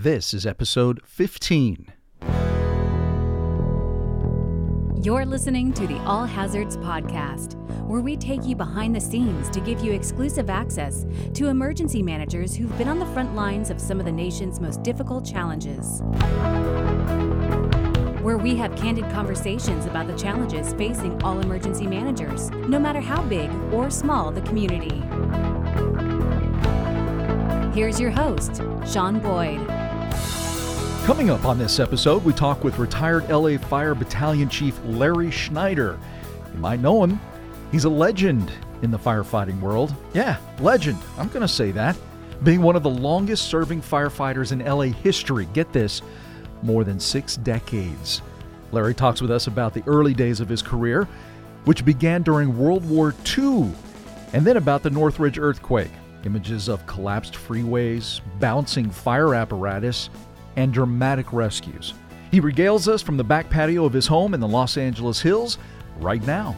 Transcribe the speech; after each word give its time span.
This 0.00 0.32
is 0.32 0.46
episode 0.46 1.00
15. 1.04 1.92
You're 5.02 5.26
listening 5.26 5.72
to 5.72 5.88
the 5.88 5.98
All 6.04 6.24
Hazards 6.24 6.76
Podcast, 6.76 7.56
where 7.84 8.00
we 8.00 8.16
take 8.16 8.44
you 8.44 8.54
behind 8.54 8.94
the 8.94 9.00
scenes 9.00 9.50
to 9.50 9.58
give 9.58 9.80
you 9.80 9.90
exclusive 9.90 10.48
access 10.48 11.04
to 11.34 11.48
emergency 11.48 12.00
managers 12.00 12.54
who've 12.54 12.78
been 12.78 12.86
on 12.86 13.00
the 13.00 13.06
front 13.06 13.34
lines 13.34 13.70
of 13.70 13.80
some 13.80 13.98
of 13.98 14.06
the 14.06 14.12
nation's 14.12 14.60
most 14.60 14.84
difficult 14.84 15.26
challenges. 15.26 16.00
Where 18.22 18.38
we 18.38 18.54
have 18.54 18.76
candid 18.76 19.10
conversations 19.10 19.84
about 19.86 20.06
the 20.06 20.16
challenges 20.16 20.74
facing 20.74 21.20
all 21.24 21.40
emergency 21.40 21.88
managers, 21.88 22.50
no 22.68 22.78
matter 22.78 23.00
how 23.00 23.22
big 23.22 23.50
or 23.72 23.90
small 23.90 24.30
the 24.30 24.42
community. 24.42 25.02
Here's 27.74 27.98
your 27.98 28.12
host, 28.12 28.62
Sean 28.86 29.18
Boyd. 29.18 29.77
Coming 31.08 31.30
up 31.30 31.46
on 31.46 31.58
this 31.58 31.80
episode, 31.80 32.22
we 32.22 32.34
talk 32.34 32.62
with 32.62 32.78
retired 32.78 33.30
LA 33.30 33.56
Fire 33.56 33.94
Battalion 33.94 34.50
Chief 34.50 34.78
Larry 34.84 35.30
Schneider. 35.30 35.98
You 36.52 36.60
might 36.60 36.80
know 36.80 37.02
him. 37.02 37.18
He's 37.72 37.84
a 37.84 37.88
legend 37.88 38.52
in 38.82 38.90
the 38.90 38.98
firefighting 38.98 39.58
world. 39.58 39.94
Yeah, 40.12 40.36
legend. 40.60 40.98
I'm 41.16 41.28
going 41.28 41.40
to 41.40 41.48
say 41.48 41.70
that. 41.70 41.96
Being 42.42 42.60
one 42.60 42.76
of 42.76 42.82
the 42.82 42.90
longest 42.90 43.46
serving 43.46 43.80
firefighters 43.80 44.52
in 44.52 44.58
LA 44.58 44.94
history. 45.02 45.48
Get 45.54 45.72
this, 45.72 46.02
more 46.60 46.84
than 46.84 47.00
six 47.00 47.38
decades. 47.38 48.20
Larry 48.70 48.92
talks 48.92 49.22
with 49.22 49.30
us 49.30 49.46
about 49.46 49.72
the 49.72 49.84
early 49.86 50.12
days 50.12 50.40
of 50.40 50.48
his 50.50 50.60
career, 50.60 51.08
which 51.64 51.86
began 51.86 52.20
during 52.22 52.58
World 52.58 52.86
War 52.86 53.14
II, 53.38 53.72
and 54.34 54.46
then 54.46 54.58
about 54.58 54.82
the 54.82 54.90
Northridge 54.90 55.38
earthquake. 55.38 55.90
Images 56.26 56.68
of 56.68 56.86
collapsed 56.86 57.32
freeways, 57.32 58.20
bouncing 58.40 58.90
fire 58.90 59.34
apparatus, 59.34 60.10
and 60.58 60.72
dramatic 60.72 61.32
rescues. 61.32 61.94
He 62.32 62.40
regales 62.40 62.88
us 62.88 63.00
from 63.00 63.16
the 63.16 63.22
back 63.22 63.48
patio 63.48 63.84
of 63.84 63.92
his 63.92 64.08
home 64.08 64.34
in 64.34 64.40
the 64.40 64.48
Los 64.48 64.76
Angeles 64.76 65.20
Hills 65.20 65.56
right 66.00 66.20
now. 66.26 66.56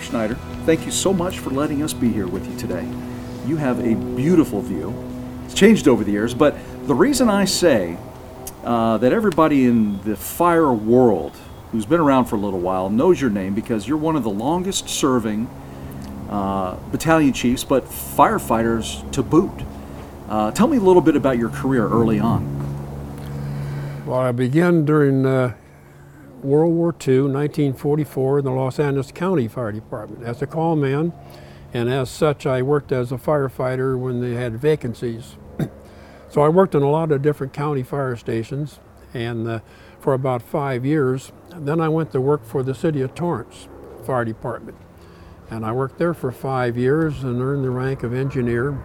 Schneider, 0.00 0.34
thank 0.66 0.84
you 0.84 0.90
so 0.90 1.12
much 1.12 1.38
for 1.38 1.50
letting 1.50 1.84
us 1.84 1.92
be 1.92 2.08
here 2.08 2.26
with 2.26 2.50
you 2.50 2.58
today. 2.58 2.84
You 3.46 3.56
have 3.58 3.78
a 3.78 3.94
beautiful 4.16 4.60
view. 4.60 4.92
It's 5.44 5.54
changed 5.54 5.86
over 5.86 6.02
the 6.02 6.10
years, 6.10 6.34
but 6.34 6.56
the 6.88 6.96
reason 6.96 7.30
I 7.30 7.44
say 7.44 7.96
uh, 8.64 8.98
that 8.98 9.12
everybody 9.12 9.66
in 9.66 10.02
the 10.02 10.16
fire 10.16 10.72
world 10.72 11.36
who's 11.70 11.86
been 11.86 12.00
around 12.00 12.24
for 12.24 12.34
a 12.34 12.40
little 12.40 12.58
while 12.58 12.90
knows 12.90 13.20
your 13.20 13.30
name 13.30 13.54
because 13.54 13.86
you're 13.86 13.98
one 13.98 14.16
of 14.16 14.24
the 14.24 14.30
longest 14.30 14.88
serving 14.88 15.48
uh, 16.28 16.74
battalion 16.90 17.32
chiefs, 17.32 17.62
but 17.62 17.84
firefighters 17.84 19.08
to 19.12 19.22
boot. 19.22 19.52
Uh, 20.32 20.50
tell 20.50 20.66
me 20.66 20.78
a 20.78 20.80
little 20.80 21.02
bit 21.02 21.14
about 21.14 21.36
your 21.36 21.50
career 21.50 21.86
early 21.86 22.18
on. 22.18 22.42
Well, 24.06 24.18
I 24.18 24.32
began 24.32 24.86
during 24.86 25.26
uh, 25.26 25.54
World 26.42 26.72
War 26.72 26.94
II, 27.06 27.24
1944, 27.24 28.38
in 28.38 28.44
the 28.46 28.50
Los 28.50 28.78
Angeles 28.78 29.12
County 29.12 29.46
Fire 29.46 29.72
Department 29.72 30.24
as 30.24 30.40
a 30.40 30.46
call 30.46 30.74
man, 30.74 31.12
and 31.74 31.90
as 31.90 32.08
such, 32.08 32.46
I 32.46 32.62
worked 32.62 32.92
as 32.92 33.12
a 33.12 33.18
firefighter 33.18 33.98
when 33.98 34.22
they 34.22 34.32
had 34.32 34.58
vacancies. 34.58 35.36
so 36.30 36.40
I 36.40 36.48
worked 36.48 36.74
in 36.74 36.82
a 36.82 36.90
lot 36.90 37.12
of 37.12 37.20
different 37.20 37.52
county 37.52 37.82
fire 37.82 38.16
stations, 38.16 38.80
and 39.12 39.46
uh, 39.46 39.60
for 40.00 40.14
about 40.14 40.40
five 40.40 40.86
years. 40.86 41.30
Then 41.54 41.78
I 41.78 41.90
went 41.90 42.10
to 42.12 42.22
work 42.22 42.46
for 42.46 42.62
the 42.62 42.74
City 42.74 43.02
of 43.02 43.14
Torrance 43.14 43.68
Fire 44.06 44.24
Department, 44.24 44.78
and 45.50 45.66
I 45.66 45.72
worked 45.72 45.98
there 45.98 46.14
for 46.14 46.32
five 46.32 46.78
years 46.78 47.22
and 47.22 47.42
earned 47.42 47.66
the 47.66 47.70
rank 47.70 48.02
of 48.02 48.14
engineer. 48.14 48.82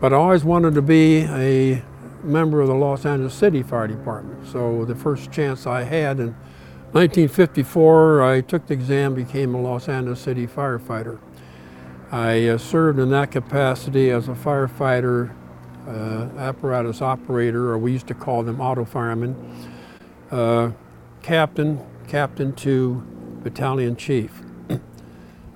But 0.00 0.12
I 0.12 0.16
always 0.16 0.44
wanted 0.44 0.74
to 0.74 0.82
be 0.82 1.20
a 1.22 1.82
member 2.22 2.60
of 2.60 2.68
the 2.68 2.74
Los 2.74 3.06
Angeles 3.06 3.34
City 3.34 3.62
Fire 3.62 3.86
Department. 3.86 4.46
So 4.46 4.84
the 4.84 4.94
first 4.94 5.30
chance 5.30 5.66
I 5.66 5.82
had 5.82 6.18
in 6.18 6.34
1954, 6.92 8.22
I 8.22 8.40
took 8.40 8.66
the 8.66 8.74
exam, 8.74 9.14
became 9.14 9.54
a 9.54 9.60
Los 9.60 9.88
Angeles 9.88 10.20
City 10.20 10.46
firefighter. 10.46 11.18
I 12.10 12.48
uh, 12.48 12.58
served 12.58 12.98
in 12.98 13.10
that 13.10 13.30
capacity 13.30 14.10
as 14.10 14.28
a 14.28 14.32
firefighter, 14.32 15.34
uh, 15.88 16.28
apparatus 16.38 17.02
operator, 17.02 17.70
or 17.72 17.78
we 17.78 17.92
used 17.92 18.06
to 18.08 18.14
call 18.14 18.42
them 18.42 18.60
auto 18.60 18.84
firemen, 18.84 19.34
uh, 20.30 20.70
captain, 21.22 21.84
captain 22.06 22.52
to 22.54 23.02
battalion 23.42 23.96
chief. 23.96 24.42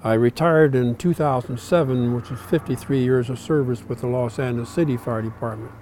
I 0.05 0.15
retired 0.15 0.77
in 0.77 0.95
2007, 0.95 2.15
which 2.15 2.31
is 2.31 2.39
53 2.41 3.03
years 3.03 3.29
of 3.29 3.39
service 3.39 3.83
with 3.83 4.01
the 4.01 4.07
Los 4.07 4.39
Angeles 4.39 4.69
City 4.69 4.97
Fire 4.97 5.23
Department. 5.23 5.73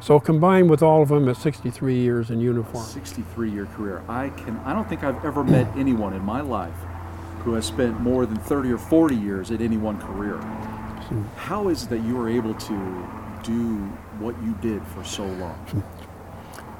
So 0.00 0.20
combined 0.20 0.68
with 0.68 0.82
all 0.82 1.00
of 1.02 1.08
them, 1.08 1.28
it's 1.28 1.40
63 1.40 1.98
years 1.98 2.30
in 2.30 2.40
uniform. 2.40 2.84
63 2.84 3.50
year 3.50 3.64
career. 3.64 4.02
I 4.06 4.28
can 4.28 4.58
I 4.58 4.74
don't 4.74 4.86
think 4.86 5.02
I've 5.02 5.24
ever 5.24 5.42
met 5.42 5.66
anyone 5.78 6.12
in 6.12 6.22
my 6.22 6.42
life 6.42 6.76
who 7.38 7.54
has 7.54 7.64
spent 7.64 8.00
more 8.00 8.26
than 8.26 8.36
30 8.36 8.72
or 8.72 8.78
40 8.78 9.16
years 9.16 9.50
at 9.50 9.62
any 9.62 9.78
one 9.78 9.98
career. 9.98 10.36
How 11.36 11.68
is 11.68 11.84
it 11.84 11.90
that 11.90 12.02
you 12.02 12.16
were 12.16 12.28
able 12.28 12.54
to 12.54 13.08
do 13.42 13.78
what 14.18 14.34
you 14.42 14.54
did 14.60 14.86
for 14.88 15.04
so 15.04 15.24
long? 15.24 15.84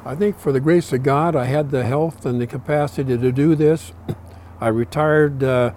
I 0.04 0.14
think 0.14 0.38
for 0.38 0.52
the 0.52 0.60
grace 0.60 0.92
of 0.92 1.02
God, 1.02 1.34
I 1.34 1.44
had 1.44 1.70
the 1.70 1.84
health 1.84 2.26
and 2.26 2.38
the 2.38 2.46
capacity 2.46 3.16
to 3.16 3.32
do 3.32 3.54
this. 3.54 3.92
I 4.60 4.68
retired 4.68 5.42
uh, 5.42 5.72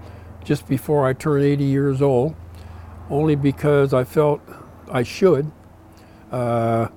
just 0.47 0.65
before 0.65 1.05
I 1.05 1.11
turned 1.11 1.43
80 1.43 1.65
years 1.65 2.01
old, 2.01 2.33
only 3.09 3.35
because 3.35 3.93
I 3.93 4.05
felt 4.05 4.39
I 4.89 5.03
should. 5.03 5.51
Uh, 6.31 6.87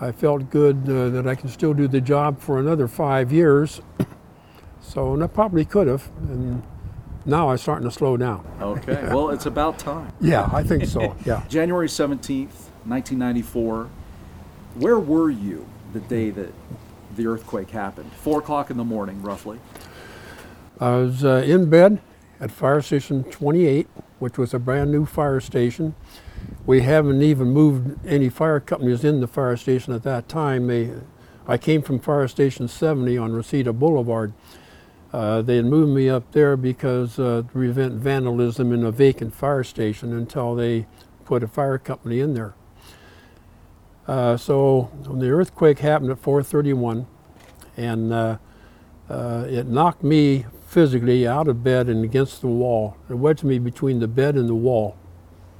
I 0.00 0.12
felt 0.12 0.48
good 0.48 0.88
uh, 0.88 1.10
that 1.10 1.26
I 1.26 1.34
can 1.34 1.50
still 1.50 1.74
do 1.74 1.88
the 1.88 2.00
job 2.00 2.40
for 2.40 2.58
another 2.58 2.88
five 2.88 3.30
years. 3.32 3.82
so, 4.80 5.12
and 5.12 5.22
I 5.22 5.26
probably 5.26 5.66
could 5.66 5.88
have. 5.88 6.08
And 6.22 6.62
now 7.26 7.50
I'm 7.50 7.58
starting 7.58 7.86
to 7.86 7.94
slow 7.94 8.16
down. 8.16 8.46
Okay, 8.62 9.06
well, 9.12 9.28
it's 9.28 9.44
about 9.44 9.78
time. 9.78 10.10
Yeah, 10.18 10.48
I 10.50 10.62
think 10.62 10.86
so. 10.86 11.14
Yeah. 11.26 11.44
January 11.48 11.88
17th, 11.88 12.70
1994. 12.86 13.90
Where 14.76 14.98
were 14.98 15.30
you 15.30 15.68
the 15.92 16.00
day 16.00 16.30
that 16.30 16.52
the 17.14 17.26
earthquake 17.26 17.68
happened? 17.70 18.10
Four 18.14 18.38
o'clock 18.38 18.70
in 18.70 18.78
the 18.78 18.84
morning, 18.84 19.20
roughly. 19.22 19.58
I 20.80 20.96
was 20.96 21.24
uh, 21.24 21.42
in 21.46 21.68
bed 21.68 22.00
at 22.40 22.50
Fire 22.50 22.82
Station 22.82 23.24
28, 23.24 23.88
which 24.18 24.38
was 24.38 24.52
a 24.52 24.58
brand 24.58 24.92
new 24.92 25.06
fire 25.06 25.40
station. 25.40 25.94
We 26.66 26.82
haven't 26.82 27.22
even 27.22 27.48
moved 27.48 28.06
any 28.06 28.28
fire 28.28 28.60
companies 28.60 29.04
in 29.04 29.20
the 29.20 29.26
fire 29.26 29.56
station 29.56 29.92
at 29.92 30.02
that 30.02 30.28
time. 30.28 30.66
They, 30.66 30.92
I 31.46 31.58
came 31.58 31.82
from 31.82 32.00
Fire 32.00 32.28
Station 32.28 32.68
70 32.68 33.16
on 33.16 33.32
Reseda 33.32 33.72
Boulevard. 33.72 34.32
Uh, 35.12 35.40
they 35.42 35.56
had 35.56 35.64
moved 35.64 35.94
me 35.94 36.08
up 36.10 36.32
there 36.32 36.56
because 36.56 37.18
uh, 37.18 37.42
to 37.42 37.48
prevent 37.52 37.94
vandalism 37.94 38.72
in 38.72 38.84
a 38.84 38.90
vacant 38.90 39.34
fire 39.34 39.64
station 39.64 40.12
until 40.12 40.54
they 40.54 40.86
put 41.24 41.42
a 41.42 41.48
fire 41.48 41.78
company 41.78 42.20
in 42.20 42.34
there. 42.34 42.54
Uh, 44.06 44.36
so 44.36 44.90
when 45.06 45.18
the 45.18 45.30
earthquake 45.30 45.78
happened 45.78 46.10
at 46.10 46.22
4:31, 46.22 47.06
and 47.76 48.12
uh, 48.12 48.38
uh, 49.08 49.44
it 49.48 49.66
knocked 49.66 50.02
me 50.02 50.46
physically 50.66 51.26
out 51.26 51.48
of 51.48 51.62
bed 51.64 51.88
and 51.88 52.04
against 52.04 52.40
the 52.40 52.48
wall. 52.48 52.96
It 53.08 53.14
wedged 53.14 53.44
me 53.44 53.58
between 53.58 54.00
the 54.00 54.08
bed 54.08 54.34
and 54.34 54.48
the 54.48 54.54
wall. 54.54 54.96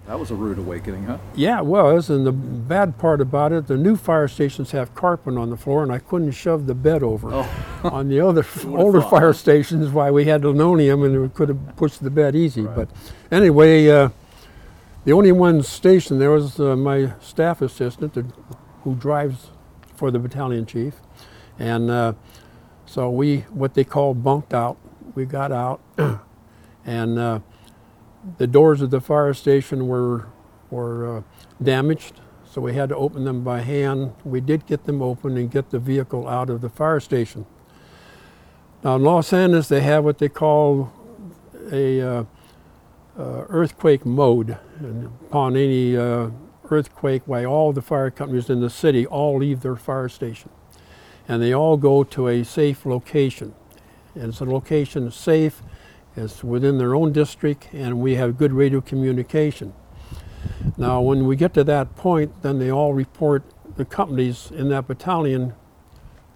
That 0.06 0.20
was 0.20 0.30
a 0.30 0.36
rude 0.36 0.58
awakening, 0.58 1.04
huh? 1.04 1.18
Yeah, 1.34 1.58
it 1.58 1.66
was. 1.66 2.10
And 2.10 2.24
the 2.24 2.30
bad 2.30 2.96
part 2.96 3.20
about 3.20 3.50
it, 3.52 3.66
the 3.66 3.76
new 3.76 3.96
fire 3.96 4.28
stations 4.28 4.70
have 4.70 4.94
carpet 4.94 5.36
on 5.36 5.50
the 5.50 5.56
floor, 5.56 5.82
and 5.82 5.90
I 5.90 5.98
couldn't 5.98 6.30
shove 6.30 6.66
the 6.66 6.74
bed 6.74 7.02
over. 7.02 7.28
Oh. 7.32 7.66
on 7.84 8.08
the 8.08 8.20
other 8.20 8.46
older 8.66 9.00
thought. 9.00 9.10
fire 9.10 9.32
stations, 9.32 9.90
why 9.90 10.10
we 10.12 10.26
had 10.26 10.44
linoleum 10.44 11.02
and 11.02 11.22
we 11.22 11.28
could 11.28 11.48
have 11.48 11.76
pushed 11.76 12.02
the 12.02 12.10
bed 12.10 12.36
easy. 12.36 12.62
Right. 12.62 12.76
But 12.76 12.88
anyway, 13.32 13.88
uh, 13.88 14.10
the 15.04 15.12
only 15.12 15.32
one 15.32 15.62
station 15.62 16.18
there 16.18 16.30
was 16.30 16.60
uh, 16.60 16.76
my 16.76 17.12
staff 17.20 17.60
assistant 17.60 18.14
that, 18.14 18.26
who 18.82 18.94
drives 18.94 19.48
for 19.96 20.10
the 20.10 20.18
battalion 20.18 20.66
chief, 20.66 20.94
and 21.58 21.90
uh, 21.90 22.12
so 22.84 23.10
we 23.10 23.38
what 23.50 23.74
they 23.74 23.84
call 23.84 24.14
bunked 24.14 24.54
out. 24.54 24.76
We 25.16 25.24
got 25.24 25.50
out, 25.50 25.80
and 26.84 27.18
uh, 27.18 27.40
the 28.36 28.46
doors 28.46 28.82
of 28.82 28.90
the 28.90 29.00
fire 29.00 29.32
station 29.32 29.88
were 29.88 30.26
were 30.68 31.18
uh, 31.18 31.22
damaged, 31.62 32.20
so 32.44 32.60
we 32.60 32.74
had 32.74 32.90
to 32.90 32.96
open 32.96 33.24
them 33.24 33.42
by 33.42 33.62
hand. 33.62 34.12
We 34.24 34.42
did 34.42 34.66
get 34.66 34.84
them 34.84 35.00
open 35.00 35.38
and 35.38 35.50
get 35.50 35.70
the 35.70 35.78
vehicle 35.78 36.28
out 36.28 36.50
of 36.50 36.60
the 36.60 36.68
fire 36.68 37.00
station. 37.00 37.46
Now 38.84 38.96
in 38.96 39.04
Los 39.04 39.32
Angeles, 39.32 39.68
they 39.68 39.80
have 39.80 40.04
what 40.04 40.18
they 40.18 40.28
call 40.28 40.92
a 41.72 42.02
uh, 42.02 42.24
uh, 43.18 43.44
earthquake 43.48 44.04
mode, 44.04 44.58
and 44.80 45.06
upon 45.06 45.56
any 45.56 45.96
uh, 45.96 46.28
earthquake, 46.68 47.22
why 47.24 47.46
all 47.46 47.72
the 47.72 47.80
fire 47.80 48.10
companies 48.10 48.50
in 48.50 48.60
the 48.60 48.68
city 48.68 49.06
all 49.06 49.38
leave 49.38 49.62
their 49.62 49.76
fire 49.76 50.10
station, 50.10 50.50
and 51.26 51.42
they 51.42 51.54
all 51.54 51.78
go 51.78 52.04
to 52.04 52.28
a 52.28 52.44
safe 52.44 52.84
location. 52.84 53.54
It's 54.16 54.40
a 54.40 54.44
location 54.44 55.10
safe, 55.10 55.62
it's 56.16 56.42
within 56.42 56.78
their 56.78 56.94
own 56.94 57.12
district, 57.12 57.68
and 57.72 58.00
we 58.00 58.14
have 58.14 58.38
good 58.38 58.52
radio 58.52 58.80
communication. 58.80 59.74
Now, 60.76 61.00
when 61.00 61.26
we 61.26 61.36
get 61.36 61.54
to 61.54 61.64
that 61.64 61.94
point, 61.96 62.42
then 62.42 62.58
they 62.58 62.70
all 62.70 62.94
report 62.94 63.44
the 63.76 63.84
companies 63.84 64.50
in 64.50 64.68
that 64.70 64.86
battalion 64.86 65.52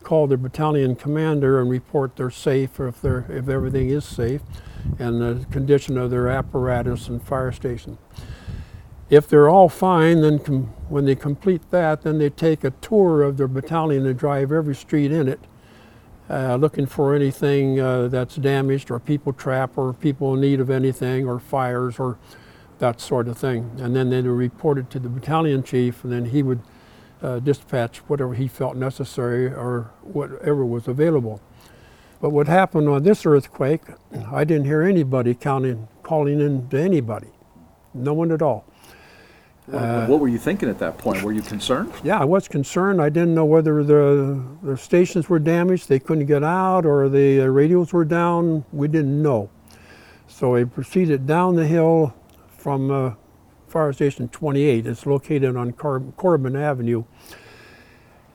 call 0.03 0.27
their 0.27 0.38
battalion 0.38 0.97
commander 0.97 1.61
and 1.61 1.71
report 1.71 2.17
they're 2.17 2.31
safe 2.31 2.79
or 2.81 2.88
if 2.88 3.00
they're 3.03 3.27
if 3.29 3.49
everything 3.49 3.91
is 3.91 4.05
safe 4.05 4.41
and 4.99 5.21
the 5.21 5.44
condition 5.50 5.99
of 5.99 6.11
their 6.11 6.29
apparatus 6.29 7.09
and 7.09 7.23
fire 7.23 7.53
station. 7.53 7.99
If 9.11 9.29
they're 9.29 9.49
all 9.49 9.69
fine, 9.69 10.21
then 10.21 10.38
com- 10.38 10.73
when 10.88 11.05
they 11.05 11.17
complete 11.17 11.71
that, 11.71 12.03
then 12.03 12.19
they 12.19 12.31
take 12.31 12.65
a 12.65 12.71
tour 12.71 13.23
of 13.23 13.37
their 13.37 13.49
battalion 13.49 14.06
and 14.06 14.19
drive 14.19 14.53
every 14.53 14.75
street 14.75 15.11
in 15.12 15.29
it, 15.29 15.41
uh, 16.31 16.55
looking 16.55 16.87
for 16.87 17.15
anything 17.15 17.81
uh, 17.81 18.06
that's 18.06 18.37
damaged 18.37 18.91
or 18.91 19.00
people 19.00 19.32
trapped 19.32 19.77
or 19.77 19.93
people 19.93 20.35
in 20.35 20.41
need 20.41 20.61
of 20.61 20.71
anything 20.71 21.27
or 21.27 21.41
fires 21.41 21.99
or 21.99 22.19
that 22.79 23.00
sort 23.00 23.27
of 23.29 23.37
thing. 23.37 23.71
And 23.81 23.97
then 23.97 24.11
they 24.11 24.23
would 24.23 24.31
report 24.31 24.79
it 24.79 24.91
to 24.91 25.00
the 25.00 25.09
battalion 25.09 25.62
chief, 25.62 26.05
and 26.05 26.12
then 26.12 26.27
he 26.27 26.43
would 26.43 26.61
uh, 27.21 27.41
dispatch 27.41 27.99
whatever 28.09 28.35
he 28.35 28.49
felt 28.49 28.77
necessary 28.77 29.47
or 29.47 29.91
whatever 30.03 30.65
was 30.65 30.88
available. 30.88 31.41
But 32.21 32.31
what 32.31 32.47
happened 32.47 32.88
on 32.88 33.03
this 33.03 33.26
earthquake, 33.26 33.83
I 34.31 34.44
didn't 34.44 34.67
hear 34.67 34.83
anybody 34.83 35.35
counting, 35.35 35.88
calling 36.03 36.41
in 36.41 36.69
to 36.69 36.79
anybody, 36.79 37.29
no 37.93 38.15
one 38.15 38.31
at 38.31 38.41
all. 38.41 38.65
What, 39.70 40.08
what 40.08 40.20
were 40.20 40.28
you 40.28 40.38
thinking 40.38 40.69
at 40.69 40.78
that 40.81 40.99
point? 40.99 41.22
Were 41.22 41.32
you 41.32 41.43
concerned? 41.43 41.93
Yeah, 42.02 42.19
I 42.20 42.25
was 42.25 42.49
concerned. 42.49 43.00
I 43.00 43.08
didn't 43.08 43.34
know 43.34 43.44
whether 43.44 43.84
the, 43.84 44.43
the 44.62 44.76
stations 44.76 45.28
were 45.28 45.38
damaged, 45.38 45.88
they 45.88 46.00
couldn't 46.00 46.26
get 46.26 46.43
out, 46.43 46.84
or 46.84 47.08
the 47.08 47.43
uh, 47.43 47.44
radios 47.46 47.93
were 47.93 48.05
down. 48.05 48.64
We 48.72 48.88
didn't 48.88 49.22
know. 49.22 49.50
So 50.26 50.56
I 50.56 50.64
proceeded 50.64 51.26
down 51.26 51.56
the 51.56 51.67
hill 51.67 52.14
from 52.56 52.90
uh, 52.90 53.14
Fire 53.69 53.93
Station 53.93 54.28
28. 54.28 54.87
It's 54.87 55.06
located 55.06 55.56
on 55.56 55.73
Car- 55.73 56.00
Corbin 56.16 56.56
Avenue. 56.56 57.05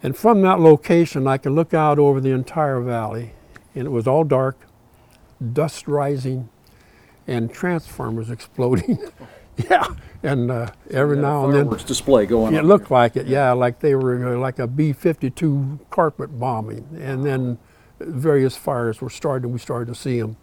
And 0.01 0.15
from 0.15 0.41
that 0.43 0.59
location, 0.59 1.27
I 1.27 1.38
could 1.38 1.53
look 1.53 1.73
out 1.73 1.99
over 1.99 2.21
the 2.21 2.31
entire 2.31 2.79
valley, 2.79 3.33
and 3.73 3.88
it 3.88 3.89
was 3.89 4.07
all 4.07 4.23
dark, 4.23 4.57
dust 5.53 5.88
rising, 5.88 6.49
and 7.27 7.51
transformers 7.51 8.29
exploding. 8.38 8.99
yeah, 9.69 9.87
and 10.23 10.51
uh, 10.51 10.69
every 10.91 11.17
now 11.17 11.45
and 11.45 11.53
then 11.53 11.63
Fireworks 11.65 11.83
display 11.83 12.25
going 12.25 12.55
it 12.55 12.59
on. 12.59 12.67
looked 12.67 12.91
like 12.91 13.15
it, 13.15 13.27
yeah, 13.27 13.51
like 13.53 13.79
they 13.79 13.95
were 13.95 14.35
uh, 14.35 14.37
like 14.37 14.59
a 14.59 14.67
B-52 14.67 15.89
carpet 15.89 16.37
bombing, 16.39 16.87
and 16.99 17.25
then 17.25 17.57
various 17.99 18.55
fires 18.57 19.01
were 19.01 19.09
starting. 19.09 19.51
We 19.51 19.59
started 19.59 19.87
to 19.87 19.95
see 19.95 20.19
them. 20.19 20.37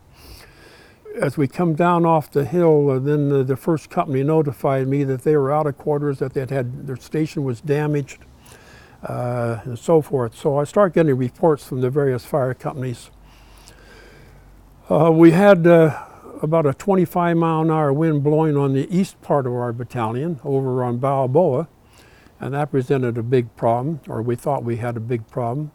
As 1.21 1.37
we 1.37 1.47
come 1.47 1.75
down 1.75 2.07
off 2.07 2.31
the 2.31 2.47
hill, 2.47 2.91
uh, 2.91 2.99
then 2.99 3.29
the, 3.29 3.45
the 3.45 3.57
first 3.57 3.91
company 3.91 4.23
notified 4.23 4.89
me 4.89 5.05
that 5.05 5.25
they 5.25 5.37
were 5.37 5.53
out 5.53 5.67
of 5.67 5.77
quarters, 5.77 6.19
that 6.21 6.33
they 6.33 6.47
had 6.47 6.87
their 6.87 6.97
station 6.97 7.45
was 7.45 7.61
damaged, 7.61 8.25
uh, 9.03 9.61
and 9.65 9.79
so 9.79 10.01
forth. 10.01 10.35
So 10.35 10.57
I 10.59 10.65
started 10.65 10.95
getting 10.95 11.17
reports 11.17 11.65
from 11.65 11.83
the 11.83 11.91
various 11.91 12.25
fire 12.25 12.55
companies. 12.55 13.11
Uh, 14.91 15.11
we 15.13 15.33
had 15.33 15.67
uh, 15.67 16.03
about 16.43 16.67
a 16.67 16.75
25 16.75 17.37
mile 17.37 17.63
an 17.63 17.71
hour 17.71 17.93
wind 17.93 18.23
blowing 18.23 18.57
on 18.57 18.75
the 18.75 18.93
east 18.95 19.21
part 19.23 19.47
of 19.47 19.53
our 19.53 19.73
battalion 19.73 20.41
over 20.45 20.83
on 20.83 20.99
Balboa, 20.99 21.69
and 22.41 22.53
that 22.53 22.73
presented 22.73 23.17
a 23.17 23.23
big 23.23 23.55
problem, 23.55 24.01
or 24.09 24.21
we 24.21 24.35
thought 24.35 24.65
we 24.65 24.77
had 24.77 24.97
a 24.97 25.01
big 25.01 25.29
problem. 25.29 25.71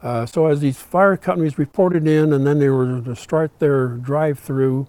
Uh, 0.00 0.24
so 0.26 0.46
as 0.46 0.60
these 0.60 0.78
fire 0.78 1.16
companies 1.16 1.58
reported 1.58 2.06
in, 2.06 2.32
and 2.32 2.46
then 2.46 2.60
they 2.60 2.68
were 2.68 3.00
to 3.00 3.16
start 3.16 3.58
their 3.58 3.88
drive-through, 3.88 4.86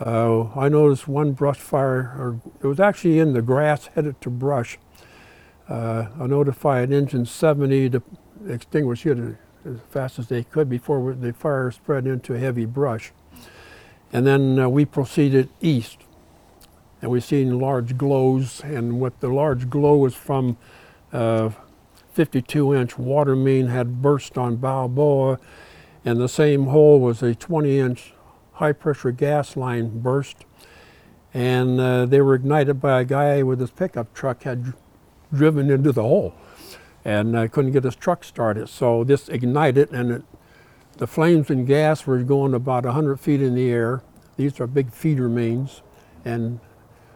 uh, 0.00 0.44
I 0.54 0.68
noticed 0.68 1.06
one 1.06 1.32
brush 1.32 1.58
fire, 1.58 2.14
or 2.16 2.40
it 2.62 2.66
was 2.66 2.80
actually 2.80 3.18
in 3.18 3.34
the 3.34 3.42
grass 3.42 3.86
headed 3.94 4.20
to 4.22 4.30
brush. 4.30 4.78
Uh, 5.68 6.06
I 6.18 6.26
notified 6.26 6.92
engine 6.92 7.26
70 7.26 7.90
to 7.90 8.02
extinguish 8.46 9.04
it 9.04 9.18
as 9.64 9.78
fast 9.90 10.18
as 10.18 10.28
they 10.28 10.44
could 10.44 10.70
before 10.70 11.12
the 11.12 11.32
fire 11.32 11.70
spread 11.70 12.06
into 12.06 12.34
heavy 12.34 12.66
brush. 12.66 13.12
And 14.12 14.26
then 14.26 14.58
uh, 14.58 14.68
we 14.68 14.84
proceeded 14.84 15.48
east, 15.60 15.98
and 17.02 17.10
we 17.10 17.20
seen 17.20 17.58
large 17.58 17.98
glows. 17.98 18.60
And 18.60 19.00
what 19.00 19.20
the 19.20 19.28
large 19.28 19.68
glow 19.68 19.96
was 19.96 20.14
from, 20.14 20.56
uh, 21.12 21.50
52-inch 22.16 22.98
water 22.98 23.36
main 23.36 23.66
had 23.66 24.00
burst 24.00 24.38
on 24.38 24.56
Balboa, 24.56 25.38
and 26.04 26.20
the 26.20 26.28
same 26.28 26.66
hole 26.66 27.00
was 27.00 27.22
a 27.22 27.34
20-inch 27.34 28.14
high-pressure 28.54 29.12
gas 29.12 29.56
line 29.56 30.00
burst. 30.00 30.46
And 31.34 31.78
uh, 31.78 32.06
they 32.06 32.22
were 32.22 32.34
ignited 32.34 32.80
by 32.80 33.00
a 33.00 33.04
guy 33.04 33.42
with 33.42 33.60
his 33.60 33.70
pickup 33.70 34.14
truck 34.14 34.44
had 34.44 34.72
driven 35.32 35.70
into 35.70 35.92
the 35.92 36.02
hole, 36.02 36.34
and 37.04 37.36
uh, 37.36 37.48
couldn't 37.48 37.72
get 37.72 37.84
his 37.84 37.96
truck 37.96 38.24
started. 38.24 38.68
So 38.68 39.04
this 39.04 39.28
ignited, 39.28 39.90
and 39.90 40.10
it 40.10 40.22
the 40.98 41.06
flames 41.06 41.50
and 41.50 41.66
gas 41.66 42.06
were 42.06 42.22
going 42.22 42.54
about 42.54 42.84
100 42.84 43.18
feet 43.18 43.42
in 43.42 43.54
the 43.54 43.70
air. 43.70 44.02
These 44.36 44.60
are 44.60 44.66
big 44.66 44.92
feeder 44.92 45.28
mains, 45.28 45.82
and 46.24 46.60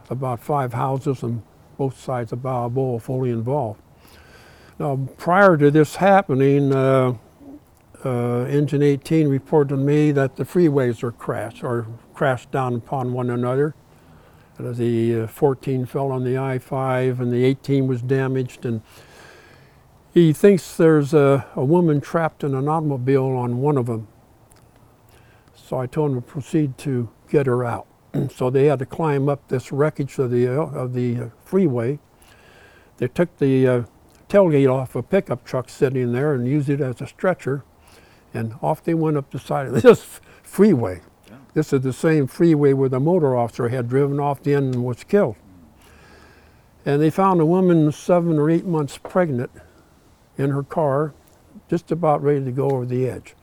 about 0.08 0.40
five 0.40 0.72
houses 0.72 1.22
on 1.22 1.42
both 1.78 1.98
sides 1.98 2.32
of 2.32 2.42
Balboa 2.42 3.00
fully 3.00 3.30
involved. 3.30 3.80
Now, 4.78 5.08
prior 5.16 5.56
to 5.56 5.70
this 5.70 5.96
happening, 5.96 6.74
uh, 6.74 7.14
uh, 8.04 8.44
Engine 8.44 8.82
18 8.82 9.28
reported 9.28 9.70
to 9.70 9.76
me 9.76 10.10
that 10.12 10.36
the 10.36 10.44
freeways 10.44 11.02
were 11.02 11.12
crashed 11.12 11.62
or 11.62 11.86
crashed 12.14 12.50
down 12.50 12.74
upon 12.74 13.12
one 13.12 13.30
another. 13.30 13.74
The 14.58 15.22
uh, 15.22 15.26
14 15.26 15.86
fell 15.86 16.12
on 16.12 16.24
the 16.24 16.36
I-5 16.36 17.20
and 17.20 17.32
the 17.32 17.44
18 17.44 17.86
was 17.86 18.02
damaged, 18.02 18.66
and 18.66 18.82
he 20.12 20.32
thinks 20.32 20.76
there's 20.76 21.14
a, 21.14 21.46
a 21.54 21.64
woman 21.64 22.00
trapped 22.00 22.42
in 22.42 22.54
an 22.54 22.68
automobile 22.68 23.26
on 23.26 23.58
one 23.58 23.76
of 23.76 23.86
them. 23.86 24.08
So 25.54 25.78
I 25.78 25.86
told 25.86 26.10
him 26.10 26.16
to 26.16 26.26
proceed 26.26 26.76
to 26.78 27.08
get 27.28 27.46
her 27.46 27.64
out. 27.64 27.86
so 28.34 28.50
they 28.50 28.66
had 28.66 28.80
to 28.80 28.86
climb 28.86 29.28
up 29.28 29.46
this 29.48 29.70
wreckage 29.70 30.18
of 30.18 30.30
the, 30.32 30.48
uh, 30.48 30.66
of 30.66 30.94
the 30.94 31.16
uh, 31.16 31.28
freeway. 31.44 32.00
They 32.96 33.06
took 33.06 33.36
the 33.38 33.68
uh, 33.68 33.82
tailgate 34.28 34.70
off 34.70 34.96
a 34.96 35.02
pickup 35.02 35.44
truck 35.44 35.68
sitting 35.68 36.12
there 36.12 36.34
and 36.34 36.46
used 36.46 36.68
it 36.68 36.80
as 36.80 37.00
a 37.00 37.06
stretcher, 37.06 37.62
and 38.34 38.54
off 38.60 38.82
they 38.82 38.94
went 38.94 39.16
up 39.16 39.30
the 39.30 39.38
side 39.38 39.68
of 39.68 39.74
this 39.82 40.20
freeway. 40.42 41.02
This 41.54 41.72
is 41.72 41.82
the 41.82 41.92
same 41.92 42.26
freeway 42.26 42.72
where 42.72 42.88
the 42.88 43.00
motor 43.00 43.36
officer 43.36 43.68
had 43.68 43.88
driven 43.88 44.18
off 44.18 44.42
the 44.42 44.54
end 44.54 44.74
and 44.74 44.84
was 44.84 45.04
killed. 45.04 45.36
And 46.84 47.00
they 47.00 47.10
found 47.10 47.40
a 47.40 47.46
woman 47.46 47.92
seven 47.92 48.38
or 48.38 48.50
eight 48.50 48.64
months 48.64 48.98
pregnant 48.98 49.50
in 50.40 50.50
her 50.50 50.62
car, 50.62 51.12
just 51.68 51.92
about 51.92 52.22
ready 52.22 52.44
to 52.44 52.50
go 52.50 52.70
over 52.70 52.86
the 52.86 53.08
edge. 53.08 53.34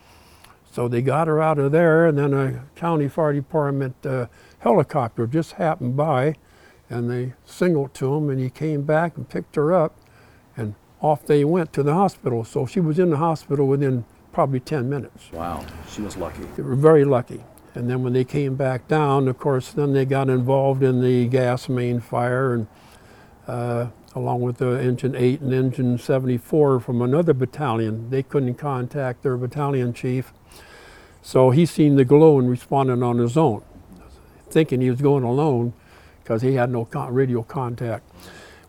So 0.71 0.87
they 0.87 1.01
got 1.01 1.27
her 1.27 1.41
out 1.41 1.59
of 1.59 1.71
there, 1.71 2.07
and 2.07 2.17
then 2.17 2.33
a 2.33 2.63
county 2.75 3.07
fire 3.07 3.33
department 3.33 3.95
uh, 4.05 4.27
helicopter 4.59 5.27
just 5.27 5.53
happened 5.53 5.95
by, 5.95 6.35
and 6.89 7.09
they 7.09 7.33
signaled 7.45 7.93
to 7.95 8.15
him, 8.15 8.29
and 8.29 8.39
he 8.39 8.49
came 8.49 8.81
back 8.81 9.15
and 9.15 9.29
picked 9.29 9.55
her 9.55 9.73
up, 9.73 9.95
and 10.55 10.75
off 10.99 11.25
they 11.25 11.45
went 11.45 11.71
to 11.73 11.83
the 11.83 11.93
hospital. 11.93 12.43
So 12.43 12.65
she 12.65 12.79
was 12.79 12.99
in 12.99 13.11
the 13.11 13.17
hospital 13.17 13.67
within 13.67 14.05
probably 14.31 14.59
10 14.59 14.89
minutes. 14.89 15.31
Wow, 15.31 15.65
she 15.89 16.01
was 16.01 16.17
lucky. 16.17 16.43
They 16.55 16.63
were 16.63 16.75
very 16.75 17.05
lucky. 17.05 17.43
And 17.73 17.89
then 17.89 18.03
when 18.03 18.13
they 18.13 18.23
came 18.23 18.55
back 18.55 18.87
down, 18.87 19.27
of 19.27 19.37
course, 19.37 19.71
then 19.71 19.93
they 19.93 20.05
got 20.05 20.29
involved 20.29 20.81
in 20.81 21.01
the 21.01 21.27
gas 21.27 21.69
main 21.69 21.99
fire, 21.99 22.53
and 22.53 22.67
uh, 23.47 23.87
along 24.17 24.41
with 24.41 24.57
the 24.57 24.81
engine 24.81 25.15
8 25.15 25.41
and 25.41 25.53
engine 25.53 25.97
74 25.97 26.79
from 26.79 27.01
another 27.01 27.33
battalion. 27.33 28.09
They 28.09 28.23
couldn't 28.23 28.55
contact 28.55 29.23
their 29.23 29.37
battalion 29.37 29.93
chief. 29.93 30.33
So 31.21 31.51
he 31.51 31.65
seen 31.65 31.95
the 31.95 32.05
glow 32.05 32.39
and 32.39 32.49
responded 32.49 33.03
on 33.03 33.19
his 33.19 33.37
own, 33.37 33.63
thinking 34.49 34.81
he 34.81 34.89
was 34.89 35.01
going 35.01 35.23
alone 35.23 35.73
because 36.23 36.41
he 36.41 36.55
had 36.55 36.69
no 36.71 36.85
con- 36.85 37.13
radio 37.13 37.43
contact. 37.43 38.09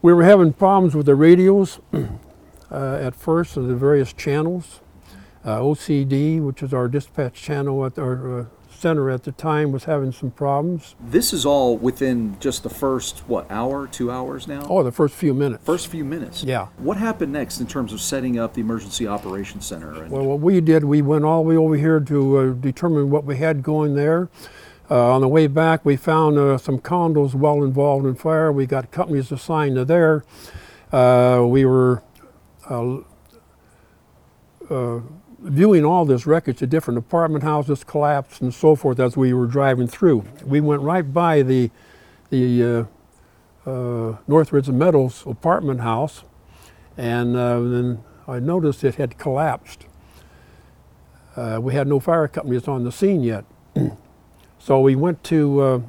We 0.02 0.12
were 0.12 0.24
having 0.24 0.52
problems 0.52 0.94
with 0.94 1.06
the 1.06 1.14
radios 1.14 1.80
uh, 1.92 2.98
at 3.00 3.16
first 3.16 3.56
of 3.56 3.66
the 3.66 3.74
various 3.74 4.12
channels. 4.12 4.80
Uh, 5.44 5.60
OCD, 5.60 6.42
which 6.42 6.62
is 6.62 6.74
our 6.74 6.88
dispatch 6.88 7.34
channel 7.34 7.86
at 7.86 7.98
our 7.98 8.40
uh, 8.40 8.44
center 8.78 9.10
at 9.10 9.24
the 9.24 9.32
time, 9.32 9.72
was 9.72 9.84
having 9.84 10.12
some 10.12 10.30
problems. 10.30 10.94
This 11.00 11.32
is 11.32 11.44
all 11.44 11.76
within 11.76 12.36
just 12.40 12.62
the 12.62 12.70
first, 12.70 13.20
what, 13.26 13.50
hour, 13.50 13.86
two 13.86 14.10
hours 14.10 14.46
now? 14.46 14.66
Oh, 14.68 14.82
the 14.82 14.92
first 14.92 15.14
few 15.14 15.34
minutes. 15.34 15.64
First 15.64 15.88
few 15.88 16.04
minutes. 16.04 16.44
Yeah. 16.44 16.68
What 16.78 16.96
happened 16.96 17.32
next 17.32 17.60
in 17.60 17.66
terms 17.66 17.92
of 17.92 18.00
setting 18.00 18.38
up 18.38 18.54
the 18.54 18.60
emergency 18.60 19.06
operations 19.06 19.66
center? 19.66 20.02
And 20.02 20.10
Well, 20.10 20.24
what 20.24 20.40
we 20.40 20.60
did, 20.60 20.84
we 20.84 21.02
went 21.02 21.24
all 21.24 21.42
the 21.42 21.48
way 21.48 21.56
over 21.56 21.76
here 21.76 22.00
to 22.00 22.38
uh, 22.38 22.52
determine 22.54 23.10
what 23.10 23.24
we 23.24 23.36
had 23.36 23.62
going 23.62 23.94
there. 23.94 24.28
Uh, 24.90 25.12
on 25.12 25.20
the 25.20 25.28
way 25.28 25.46
back, 25.46 25.84
we 25.84 25.96
found 25.96 26.38
uh, 26.38 26.56
some 26.56 26.78
condos 26.78 27.34
well 27.34 27.62
involved 27.62 28.06
in 28.06 28.14
fire. 28.14 28.50
We 28.50 28.64
got 28.64 28.90
companies 28.90 29.30
assigned 29.30 29.74
to 29.74 29.84
there. 29.84 30.24
Uh, 30.90 31.44
we 31.46 31.66
were 31.66 32.02
uh, 32.70 32.98
uh, 34.70 35.00
viewing 35.38 35.84
all 35.84 36.04
this 36.04 36.26
wreckage 36.26 36.62
of 36.62 36.70
different 36.70 36.98
apartment 36.98 37.44
houses 37.44 37.84
collapsed 37.84 38.40
and 38.40 38.52
so 38.52 38.74
forth 38.74 38.98
as 38.98 39.16
we 39.16 39.32
were 39.32 39.46
driving 39.46 39.86
through. 39.86 40.24
We 40.44 40.60
went 40.60 40.82
right 40.82 41.12
by 41.12 41.42
the 41.42 41.70
the 42.30 42.86
uh, 43.66 43.70
uh, 43.70 44.16
Northridge 44.26 44.68
Meadows 44.68 45.24
apartment 45.26 45.80
house, 45.80 46.24
and 46.96 47.36
uh, 47.36 47.60
then 47.60 48.04
I 48.26 48.38
noticed 48.38 48.84
it 48.84 48.96
had 48.96 49.16
collapsed. 49.16 49.86
Uh, 51.36 51.58
we 51.62 51.72
had 51.72 51.86
no 51.86 52.00
fire 52.00 52.28
companies 52.28 52.68
on 52.68 52.84
the 52.84 52.92
scene 52.92 53.22
yet. 53.22 53.44
so 54.58 54.80
we 54.80 54.96
went 54.96 55.22
to, 55.24 55.60
uh, 55.60 55.80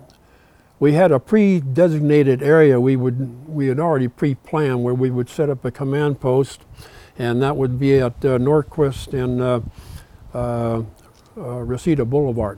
we 0.80 0.94
had 0.94 1.12
a 1.12 1.20
pre-designated 1.20 2.42
area 2.42 2.80
we 2.80 2.96
would, 2.96 3.50
we 3.50 3.68
had 3.68 3.80
already 3.80 4.08
pre-planned 4.08 4.84
where 4.84 4.94
we 4.94 5.10
would 5.10 5.28
set 5.28 5.50
up 5.50 5.66
a 5.66 5.72
command 5.72 6.22
post 6.22 6.62
and 7.20 7.42
that 7.42 7.56
would 7.56 7.78
be 7.78 8.00
at 8.00 8.14
uh, 8.26 8.40
Norquist 8.40 9.14
and 9.14 9.42
uh, 9.42 9.62
uh, 10.34 10.84
uh 11.38 11.60
Reseda 11.60 12.06
Boulevard. 12.06 12.58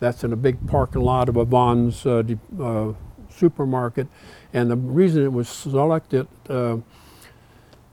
That's 0.00 0.24
in 0.24 0.32
a 0.32 0.36
big 0.36 0.66
parking 0.68 1.02
lot 1.02 1.28
of 1.28 1.36
a 1.36 1.44
Vons 1.44 2.06
uh, 2.06 2.22
uh, 2.58 2.92
supermarket. 3.28 4.06
And 4.54 4.70
the 4.70 4.76
reason 4.76 5.24
it 5.24 5.32
was 5.32 5.48
selected, 5.48 6.28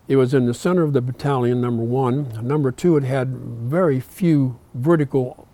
it 0.07 0.17
was 0.17 0.35
in 0.35 0.45
the 0.45 0.53
center 0.53 0.83
of 0.83 0.93
the 0.93 1.01
battalion, 1.01 1.61
number 1.61 1.83
one. 1.83 2.47
Number 2.47 2.71
two, 2.71 2.95
it 2.95 3.03
had 3.03 3.29
very 3.29 3.99
few 3.99 4.59
vertical 4.75 5.47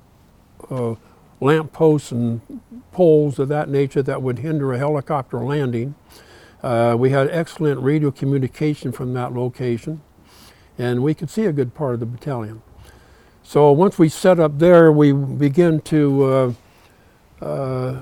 uh, 0.69 0.95
lamp 1.39 1.71
posts 1.71 2.11
and 2.11 2.41
poles 2.91 3.39
of 3.39 3.47
that 3.47 3.69
nature 3.69 4.03
that 4.03 4.21
would 4.21 4.39
hinder 4.39 4.73
a 4.73 4.77
helicopter 4.77 5.39
landing. 5.39 5.95
Uh, 6.61 6.95
we 6.99 7.09
had 7.09 7.29
excellent 7.29 7.81
radio 7.81 8.11
communication 8.11 8.91
from 8.91 9.13
that 9.13 9.33
location, 9.33 10.01
and 10.81 11.03
we 11.03 11.13
could 11.13 11.29
see 11.29 11.45
a 11.45 11.53
good 11.53 11.75
part 11.75 11.93
of 11.93 11.99
the 11.99 12.05
battalion. 12.07 12.63
So 13.43 13.71
once 13.71 13.99
we 13.99 14.09
set 14.09 14.39
up 14.39 14.57
there, 14.57 14.91
we 14.91 15.11
began 15.11 15.79
to 15.81 16.23
uh, 16.23 17.45
uh 17.45 17.99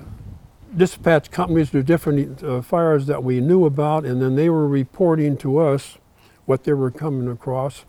dispatch 0.76 1.32
companies 1.32 1.72
to 1.72 1.82
different 1.82 2.44
uh, 2.44 2.62
fires 2.62 3.08
that 3.08 3.24
we 3.24 3.42
knew 3.42 3.66
about, 3.66 4.06
and 4.06 4.22
then 4.22 4.36
they 4.36 4.50
were 4.50 4.68
reporting 4.68 5.36
to 5.38 5.58
us 5.58 5.98
what 6.46 6.64
they 6.64 6.74
were 6.74 6.92
coming 6.92 7.28
across. 7.28 7.86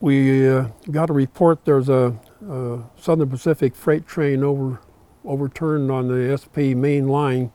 We 0.00 0.48
uh, 0.48 0.68
got 0.90 1.10
a 1.10 1.12
report 1.12 1.66
there's 1.66 1.90
a, 1.90 2.18
a, 2.48 2.78
Southern 2.98 3.28
Pacific 3.28 3.76
freight 3.76 4.06
train 4.06 4.42
over, 4.42 4.80
overturned 5.26 5.90
on 5.90 6.08
the 6.08 6.38
SP 6.40 6.72
main 6.74 7.06
line 7.06 7.52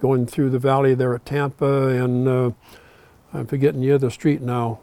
going 0.00 0.26
through 0.26 0.50
the 0.50 0.58
valley 0.58 0.94
there 0.94 1.14
at 1.14 1.24
Tampa 1.24 1.86
and 1.86 2.28
uh, 2.28 2.50
I'm 3.32 3.46
forgetting 3.46 3.80
the 3.80 3.92
other 3.92 4.10
street 4.10 4.42
now. 4.42 4.80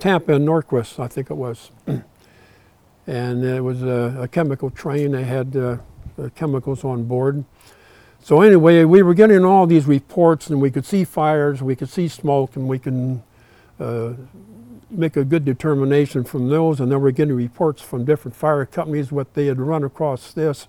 Tampa 0.00 0.34
and 0.34 0.48
Norquist, 0.48 0.98
I 0.98 1.06
think 1.08 1.30
it 1.30 1.36
was. 1.36 1.70
and 3.06 3.44
it 3.44 3.62
was 3.62 3.82
a, 3.82 4.22
a, 4.22 4.28
chemical 4.28 4.70
train. 4.70 5.12
They 5.12 5.24
had 5.24 5.54
uh, 5.54 5.76
chemicals 6.34 6.84
on 6.84 7.04
board. 7.04 7.44
So 8.22 8.40
anyway, 8.40 8.84
we 8.84 9.02
were 9.02 9.14
getting 9.14 9.44
all 9.44 9.66
these 9.66 9.86
reports, 9.86 10.48
and 10.48 10.60
we 10.60 10.70
could 10.70 10.86
see 10.86 11.04
fires, 11.04 11.62
we 11.62 11.76
could 11.76 11.88
see 11.88 12.08
smoke, 12.08 12.56
and 12.56 12.66
we 12.66 12.78
can 12.78 13.22
uh, 13.78 14.12
make 14.90 15.16
a 15.16 15.24
good 15.24 15.44
determination 15.44 16.24
from 16.24 16.48
those, 16.48 16.80
and 16.80 16.90
then 16.90 17.00
we're 17.00 17.10
getting 17.10 17.34
reports 17.34 17.82
from 17.82 18.04
different 18.04 18.36
fire 18.36 18.64
companies 18.66 19.12
what 19.12 19.34
they 19.34 19.46
had 19.46 19.60
run 19.60 19.84
across 19.84 20.32
this, 20.32 20.66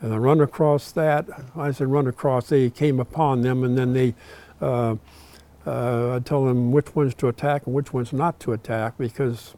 and 0.00 0.22
run 0.22 0.40
across 0.40 0.92
that. 0.92 1.26
I 1.56 1.72
said 1.72 1.88
run 1.88 2.06
across. 2.06 2.48
They 2.48 2.70
came 2.70 3.00
upon 3.00 3.42
them, 3.42 3.64
and 3.64 3.76
then 3.76 3.92
they. 3.92 4.14
Uh, 4.60 4.96
uh, 5.68 6.16
I 6.16 6.20
tell 6.20 6.44
them 6.46 6.72
which 6.72 6.94
ones 6.94 7.14
to 7.16 7.28
attack 7.28 7.66
and 7.66 7.74
which 7.74 7.92
ones 7.92 8.12
not 8.12 8.40
to 8.40 8.52
attack 8.52 8.96
because 8.96 9.54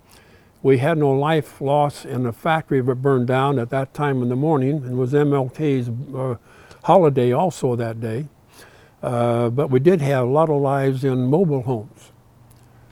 we 0.63 0.79
had 0.79 0.99
no 0.99 1.13
life 1.13 1.61
loss 1.61 2.05
in 2.05 2.25
the 2.25 2.33
factory 2.33 2.81
that 2.81 2.97
burned 2.97 3.29
down 3.29 3.59
at 3.59 3.71
that 3.71 3.95
time 3.95 4.21
in 4.23 4.29
the 4.29 4.37
morning 4.37 4.85
and 4.85 4.99
was 4.99 5.13
MLK's 5.13 5.89
uh, 6.15 6.37
holiday 6.85 7.33
also 7.33 7.77
that 7.77 8.01
day. 8.01 8.27
Uh, 9.03 9.49
but 9.49 9.71
we 9.71 9.81
did 9.81 10.01
have 10.01 10.27
a 10.27 10.31
lot 10.31 10.51
of 10.51 10.61
lives 10.61 11.05
in 11.05 11.27
mobile 11.27 11.63
homes. 11.63 12.13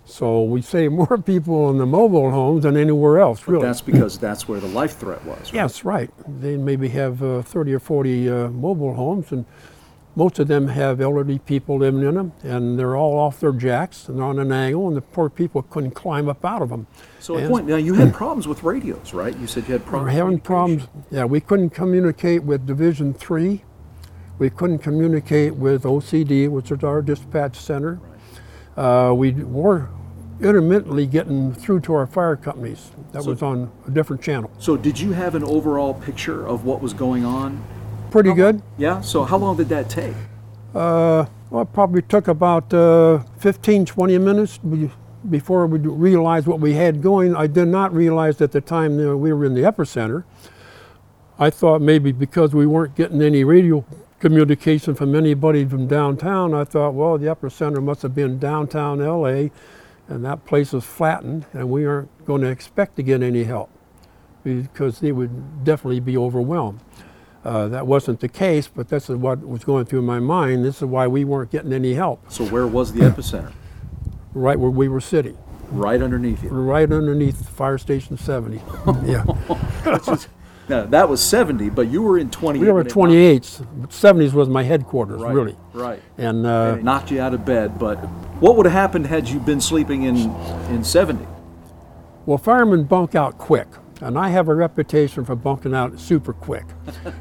So 0.05 0.43
we 0.43 0.63
saved 0.63 0.93
more 1.09 1.19
people 1.19 1.71
in 1.71 1.79
the 1.79 1.87
mobile 1.87 2.31
homes 2.31 2.63
than 2.63 2.77
anywhere 2.77 3.19
else, 3.19 3.41
but 3.41 3.53
really. 3.53 3.67
That's 3.67 3.83
because 3.83 4.17
that's 4.19 4.49
where 4.49 4.61
the 4.61 4.69
life 4.69 4.97
threat 4.97 5.23
was. 5.25 5.39
Right? 5.39 5.55
Yes, 5.55 5.85
right. 5.85 6.11
They 6.41 6.57
maybe 6.57 6.89
have 6.91 7.23
uh, 7.23 7.43
30 7.43 7.75
or 7.75 7.81
40 7.81 8.29
uh, 8.29 8.49
mobile 8.49 8.95
homes, 8.95 9.33
and 9.33 9.45
most 10.19 10.41
of 10.41 10.49
them 10.49 10.67
have 10.67 11.01
elderly 11.01 11.39
people 11.39 11.79
living 11.79 12.03
in 12.03 12.17
them, 12.17 12.33
and 12.43 12.77
they're 12.77 12.97
all 12.97 13.17
off 13.17 13.39
their 13.39 13.53
jacks 13.53 14.09
and 14.09 14.19
they're 14.19 14.25
on 14.25 14.41
an 14.41 14.51
angle, 14.51 14.89
and 14.89 14.97
the 14.97 15.01
poor 15.01 15.31
people 15.31 15.63
couldn't 15.63 15.93
climb 15.93 16.29
up 16.29 16.45
out 16.45 16.61
of 16.61 16.71
them. 16.71 16.89
So, 17.21 17.39
a 17.39 17.47
point 17.49 17.69
now, 17.69 17.77
you 17.77 17.95
had 17.95 18.13
problems 18.13 18.49
with 18.49 18.65
radios, 18.65 19.15
right? 19.15 19.39
You 19.39 19.47
said 19.47 19.69
you 19.69 19.75
had 19.75 19.87
problems. 19.87 20.13
We're 20.13 20.25
having 20.25 20.41
problems. 20.41 20.89
Yeah, 21.13 21.25
we 21.25 21.41
couldn't 21.41 21.71
communicate 21.71 22.43
with 22.43 22.67
Division 22.67 23.15
Three. 23.15 23.63
We 24.41 24.51
couldn't 24.51 24.81
communicate 24.81 25.55
with 25.55 25.85
OCD, 25.85 26.49
which 26.49 26.73
is 26.73 26.83
our 26.83 27.01
dispatch 27.01 27.57
center. 27.57 28.01
Uh, 28.77 29.13
we 29.17 29.31
were 29.31 29.89
intermittently 30.41 31.07
getting 31.07 31.55
through 31.55 31.81
to 31.81 31.95
our 31.95 32.09
fire 32.09 32.35
companies. 32.35 32.91
That 33.13 33.23
so, 33.23 33.31
was 33.31 33.43
on 33.43 33.71
a 33.87 33.91
different 33.93 34.21
channel. 34.21 34.51
So, 34.59 34.77
did 34.77 34.99
you 34.99 35.13
have 35.13 35.37
an 35.37 35.45
overall 35.45 35.95
picture 35.95 36.45
of 36.45 36.65
what 36.65 36.83
was 36.83 36.93
going 36.93 37.25
on? 37.25 37.63
Pretty 38.11 38.33
good. 38.33 38.63
Yeah. 38.77 39.01
So, 39.01 39.25
how 39.25 39.37
long 39.37 39.57
did 39.57 39.69
that 39.69 39.89
take? 39.89 40.15
Uh, 40.75 41.27
well, 41.51 41.63
it 41.63 41.73
probably 41.73 42.03
took 42.03 42.29
about 42.29 42.73
uh, 42.73 43.19
15, 43.39 43.87
20 43.87 44.19
minutes 44.19 44.59
before 45.29 45.67
we 45.67 45.79
realized 45.79 46.47
what 46.47 46.61
we 46.61 46.75
had 46.75 47.03
going. 47.03 47.35
I 47.35 47.47
did 47.47 47.67
not 47.67 47.93
realize 47.95 48.41
at 48.41 48.53
the 48.53 48.61
time 48.61 48.97
that 48.97 49.17
we 49.17 49.33
were 49.33 49.45
in 49.45 49.55
the 49.55 49.63
epicenter. 49.63 50.25
I 51.39 51.51
thought 51.51 51.81
maybe 51.81 52.13
because 52.13 52.55
we 52.55 52.67
weren't 52.67 52.97
getting 52.97 53.23
any 53.23 53.45
radio 53.45 53.85
communication 54.21 54.95
from 54.95 55.15
anybody 55.15 55.65
from 55.65 55.87
downtown, 55.87 56.53
I 56.53 56.65
thought, 56.65 56.95
well, 56.95 57.17
the 57.19 57.27
epicenter 57.27 57.83
must 57.83 58.03
have 58.03 58.15
been 58.15 58.39
downtown 58.39 58.99
LA 58.99 59.51
and 60.09 60.25
that 60.25 60.45
place 60.47 60.73
was 60.73 60.85
flattened, 60.85 61.47
and 61.53 61.69
we 61.69 61.85
aren't 61.87 62.25
going 62.25 62.41
to 62.41 62.49
expect 62.49 62.97
to 62.97 63.03
get 63.03 63.23
any 63.23 63.45
help 63.45 63.71
because 64.43 65.01
they 65.01 65.13
would 65.13 65.65
definitely 65.65 66.01
be 66.01 66.17
overwhelmed. 66.17 66.81
Uh, 67.49 67.67
that 67.67 67.87
wasn't 67.87 68.21
the 68.21 68.29
case, 68.29 68.69
but 68.69 68.89
this 68.91 69.09
is 69.09 69.17
what 69.17 69.41
was 69.41 69.65
going 69.65 69.87
through 69.87 70.03
my 70.03 70.19
mind. 70.19 70.63
This 70.63 70.77
is 70.77 70.85
why 70.85 71.07
we 71.07 71.25
weren't 71.25 71.51
getting 71.51 71.73
any 71.73 71.95
help. 71.95 72.31
So 72.31 72.45
where 72.45 72.67
was 72.67 72.93
the 72.93 73.01
epicenter? 73.11 73.55
Right 74.35 74.61
where 74.61 74.71
we 74.71 74.87
were 74.87 75.01
sitting. 75.01 75.39
Right 75.71 76.03
underneath 76.03 76.43
you. 76.43 76.51
Right 76.51 76.93
underneath 76.93 77.49
Fire 77.49 77.79
Station 77.79 78.19
70. 78.19 78.57
yeah. 79.07 79.25
Now, 80.69 80.85
that 80.85 81.09
was 81.09 81.25
70, 81.25 81.71
but 81.71 81.89
you 81.89 82.03
were 82.03 82.19
in 82.19 82.31
28. 82.31 82.61
We 82.61 82.71
were 82.71 82.85
28s. 82.85 83.67
70s 83.87 84.35
was 84.35 84.51
my 84.51 84.63
headquarters, 84.63 85.23
right, 85.23 85.35
really. 85.35 85.57
Right. 85.73 86.03
And, 86.19 86.45
uh, 86.45 86.75
and, 86.75 86.85
knocked 86.85 87.11
you 87.11 87.23
out 87.23 87.33
of 87.33 87.47
bed. 87.47 87.79
But 87.79 87.97
what 88.41 88.57
would 88.57 88.67
have 88.67 88.75
happened 88.75 89.07
had 89.07 89.27
you 89.27 89.41
been 89.41 89.63
sleeping 89.63 90.03
in, 90.03 90.31
in 90.69 90.85
70? 90.85 91.27
Well, 92.27 92.37
firemen 92.37 92.85
bunk 92.85 93.15
out 93.15 93.39
quick. 93.39 93.69
And 94.01 94.19
I 94.19 94.29
have 94.29 94.49
a 94.49 94.55
reputation 94.55 95.25
for 95.25 95.35
bunking 95.35 95.75
out 95.75 95.99
super 95.99 96.33
quick. 96.33 96.65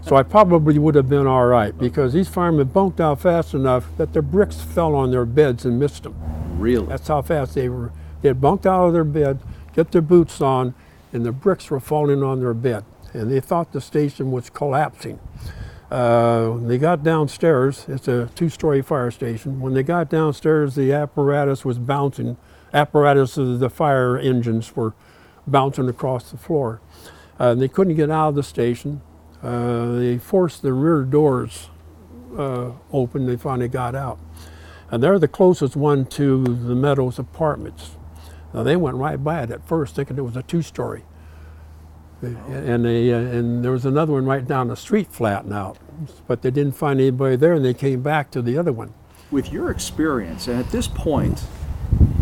so 0.01 0.15
I 0.15 0.23
probably 0.23 0.77
would 0.77 0.95
have 0.95 1.09
been 1.09 1.25
all 1.25 1.45
right 1.45 1.75
because 1.77 2.13
these 2.13 2.27
firemen 2.27 2.67
bunked 2.67 3.01
out 3.01 3.19
fast 3.21 3.53
enough 3.53 3.87
that 3.97 4.13
their 4.13 4.21
bricks 4.21 4.61
fell 4.61 4.95
on 4.95 5.11
their 5.11 5.25
beds 5.25 5.65
and 5.65 5.79
missed 5.79 6.03
them. 6.03 6.15
Really? 6.59 6.85
That's 6.85 7.07
how 7.07 7.21
fast 7.21 7.55
they 7.55 7.69
were. 7.69 7.91
They 8.21 8.29
had 8.29 8.41
bunked 8.41 8.65
out 8.65 8.87
of 8.87 8.93
their 8.93 9.03
bed, 9.03 9.39
get 9.73 9.91
their 9.91 10.01
boots 10.01 10.41
on, 10.41 10.75
and 11.13 11.25
the 11.25 11.31
bricks 11.31 11.69
were 11.69 11.79
falling 11.79 12.23
on 12.23 12.39
their 12.39 12.53
bed 12.53 12.83
and 13.13 13.31
they 13.31 13.39
thought 13.39 13.71
the 13.71 13.81
station 13.81 14.31
was 14.31 14.49
collapsing. 14.49 15.19
Uh, 15.89 16.57
they 16.57 16.77
got 16.77 17.03
downstairs, 17.03 17.85
it's 17.87 18.07
a 18.07 18.29
two 18.35 18.49
story 18.49 18.81
fire 18.81 19.11
station. 19.11 19.59
When 19.59 19.73
they 19.73 19.83
got 19.83 20.09
downstairs, 20.09 20.75
the 20.75 20.91
apparatus 20.91 21.63
was 21.63 21.79
bouncing. 21.79 22.37
Apparatus 22.73 23.37
of 23.37 23.59
the 23.59 23.69
fire 23.69 24.17
engines 24.17 24.75
were 24.75 24.93
bouncing 25.47 25.89
across 25.89 26.31
the 26.31 26.37
floor. 26.37 26.81
Uh, 27.39 27.55
they 27.55 27.67
couldn't 27.67 27.95
get 27.95 28.11
out 28.11 28.29
of 28.29 28.35
the 28.35 28.43
station. 28.43 29.01
Uh, 29.41 29.93
they 29.93 30.17
forced 30.17 30.61
the 30.61 30.73
rear 30.73 31.03
doors 31.03 31.69
uh, 32.37 32.71
open. 32.91 33.25
They 33.25 33.37
finally 33.37 33.67
got 33.67 33.95
out. 33.95 34.19
And 34.89 35.03
they're 35.03 35.19
the 35.19 35.27
closest 35.27 35.75
one 35.75 36.05
to 36.07 36.43
the 36.43 36.75
Meadows 36.75 37.19
apartments. 37.19 37.91
Now, 38.53 38.63
they 38.63 38.75
went 38.75 38.97
right 38.97 39.21
by 39.21 39.43
it 39.43 39.51
at 39.51 39.67
first, 39.67 39.95
thinking 39.95 40.17
it 40.17 40.21
was 40.21 40.37
a 40.37 40.43
two 40.43 40.61
story. 40.61 41.03
And, 42.21 42.85
they, 42.85 43.13
uh, 43.13 43.17
and 43.17 43.63
there 43.63 43.71
was 43.71 43.85
another 43.85 44.13
one 44.13 44.25
right 44.25 44.45
down 44.45 44.69
the 44.69 44.75
street 44.75 45.11
flattened 45.11 45.53
out. 45.53 45.77
But 46.25 46.41
they 46.41 46.51
didn't 46.51 46.73
find 46.73 46.99
anybody 46.99 47.35
there 47.35 47.53
and 47.53 47.63
they 47.63 47.73
came 47.73 48.01
back 48.01 48.31
to 48.31 48.41
the 48.41 48.57
other 48.57 48.71
one. 48.71 48.93
With 49.29 49.51
your 49.51 49.69
experience, 49.69 50.47
and 50.47 50.57
at 50.57 50.71
this 50.71 50.87
point, 50.87 51.43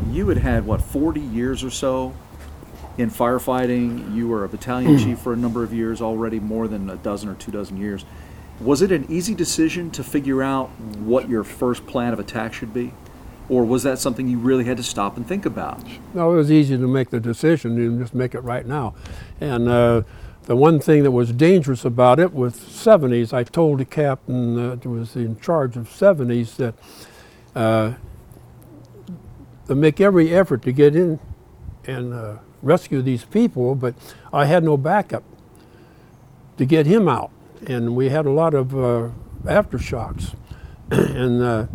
you 0.09 0.27
had 0.27 0.39
had, 0.39 0.65
what, 0.65 0.81
40 0.81 1.21
years 1.21 1.63
or 1.63 1.69
so 1.69 2.13
in 2.97 3.09
firefighting. 3.09 4.13
You 4.13 4.27
were 4.27 4.43
a 4.43 4.49
battalion 4.49 4.97
chief 4.97 5.19
for 5.19 5.33
a 5.33 5.37
number 5.37 5.63
of 5.63 5.73
years 5.73 6.01
already, 6.01 6.39
more 6.39 6.67
than 6.67 6.89
a 6.89 6.95
dozen 6.97 7.29
or 7.29 7.35
two 7.35 7.51
dozen 7.51 7.77
years. 7.77 8.05
Was 8.59 8.81
it 8.81 8.91
an 8.91 9.05
easy 9.09 9.35
decision 9.35 9.91
to 9.91 10.03
figure 10.03 10.41
out 10.41 10.69
what 10.99 11.27
your 11.27 11.43
first 11.43 11.85
plan 11.87 12.13
of 12.13 12.19
attack 12.19 12.53
should 12.53 12.73
be? 12.73 12.93
Or 13.47 13.63
was 13.63 13.83
that 13.83 13.99
something 13.99 14.27
you 14.27 14.39
really 14.39 14.63
had 14.63 14.77
to 14.77 14.83
stop 14.83 15.17
and 15.17 15.27
think 15.27 15.45
about? 15.45 15.83
No, 16.13 16.31
it 16.33 16.35
was 16.35 16.51
easy 16.51 16.77
to 16.77 16.87
make 16.87 17.09
the 17.09 17.19
decision 17.19 17.77
and 17.77 17.99
just 17.99 18.15
make 18.15 18.33
it 18.33 18.39
right 18.39 18.65
now. 18.65 18.95
And 19.39 19.67
uh, 19.67 20.01
the 20.43 20.55
one 20.55 20.79
thing 20.79 21.03
that 21.03 21.11
was 21.11 21.31
dangerous 21.31 21.85
about 21.85 22.19
it 22.19 22.33
with 22.33 22.59
70s, 22.59 23.33
I 23.33 23.43
told 23.43 23.79
the 23.79 23.85
captain 23.85 24.55
that 24.55 24.85
was 24.85 25.15
in 25.15 25.39
charge 25.39 25.75
of 25.75 25.89
70s 25.89 26.55
that 26.55 26.75
uh, 27.55 27.93
to 29.67 29.75
make 29.75 30.01
every 30.01 30.33
effort 30.33 30.61
to 30.63 30.71
get 30.71 30.95
in 30.95 31.19
and 31.85 32.13
uh, 32.13 32.37
rescue 32.65 33.01
these 33.01 33.23
people, 33.23 33.75
but 33.75 33.93
I 34.33 34.45
had 34.45 34.63
no 34.63 34.75
backup 34.75 35.23
to 36.57 36.65
get 36.65 36.85
him 36.85 37.07
out. 37.07 37.31
And 37.67 37.95
we 37.95 38.09
had 38.09 38.25
a 38.25 38.31
lot 38.31 38.53
of 38.53 38.75
uh, 38.75 39.09
aftershocks. 39.43 40.35
and 40.91 41.41
uh, 41.41 41.67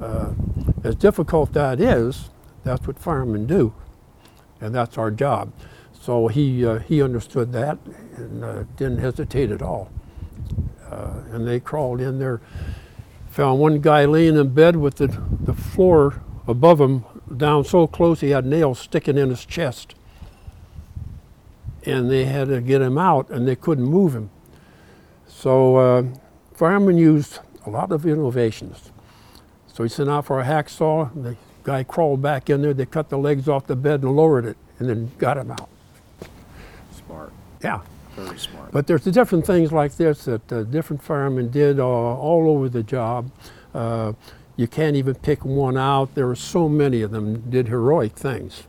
uh, 0.00 0.32
as 0.84 0.94
difficult 0.94 1.52
that 1.54 1.80
is, 1.80 2.30
that's 2.64 2.86
what 2.86 2.98
firemen 2.98 3.46
do, 3.46 3.72
and 4.60 4.74
that's 4.74 4.98
our 4.98 5.10
job. 5.10 5.52
So 6.00 6.28
he, 6.28 6.64
uh, 6.64 6.78
he 6.80 7.02
understood 7.02 7.52
that 7.52 7.78
and 8.16 8.44
uh, 8.44 8.64
didn't 8.76 8.98
hesitate 8.98 9.50
at 9.50 9.62
all. 9.62 9.90
Uh, 10.90 11.22
and 11.32 11.46
they 11.46 11.60
crawled 11.60 12.00
in 12.00 12.18
there, 12.18 12.40
found 13.28 13.60
one 13.60 13.80
guy 13.80 14.04
laying 14.04 14.36
in 14.36 14.48
bed 14.50 14.76
with 14.76 14.96
the, 14.96 15.08
the 15.40 15.54
floor 15.54 16.22
above 16.46 16.80
him 16.80 17.04
down 17.36 17.64
so 17.64 17.86
close 17.86 18.20
he 18.20 18.30
had 18.30 18.46
nails 18.46 18.78
sticking 18.78 19.18
in 19.18 19.30
his 19.30 19.44
chest. 19.44 19.94
And 21.86 22.10
they 22.10 22.24
had 22.24 22.48
to 22.48 22.60
get 22.60 22.82
him 22.82 22.98
out 22.98 23.30
and 23.30 23.46
they 23.46 23.56
couldn't 23.56 23.84
move 23.84 24.14
him. 24.14 24.30
So 25.26 25.76
uh, 25.76 26.04
firemen 26.54 26.96
used 26.96 27.38
a 27.64 27.70
lot 27.70 27.92
of 27.92 28.06
innovations. 28.06 28.90
So 29.66 29.82
he 29.82 29.88
sent 29.88 30.08
out 30.08 30.24
for 30.26 30.40
a 30.40 30.44
hacksaw. 30.44 31.22
The 31.22 31.36
guy 31.62 31.84
crawled 31.84 32.22
back 32.22 32.50
in 32.50 32.62
there. 32.62 32.74
They 32.74 32.86
cut 32.86 33.08
the 33.08 33.18
legs 33.18 33.48
off 33.48 33.66
the 33.66 33.76
bed 33.76 34.02
and 34.02 34.16
lowered 34.16 34.46
it 34.46 34.56
and 34.78 34.88
then 34.88 35.12
got 35.18 35.38
him 35.38 35.50
out. 35.50 35.68
Smart. 36.94 37.32
Yeah. 37.62 37.80
Very 38.16 38.38
smart. 38.38 38.72
But 38.72 38.86
there's 38.86 39.04
different 39.04 39.46
things 39.46 39.72
like 39.72 39.94
this 39.96 40.24
that 40.24 40.50
uh, 40.50 40.62
different 40.64 41.02
firemen 41.02 41.50
did 41.50 41.78
uh, 41.78 41.84
all 41.84 42.48
over 42.48 42.68
the 42.68 42.82
job. 42.82 43.30
Uh, 43.74 44.14
you 44.56 44.66
can't 44.66 44.96
even 44.96 45.14
pick 45.16 45.44
one 45.44 45.76
out. 45.76 46.14
There 46.14 46.26
were 46.26 46.34
so 46.34 46.66
many 46.66 47.02
of 47.02 47.10
them 47.10 47.50
did 47.50 47.68
heroic 47.68 48.12
things. 48.12 48.62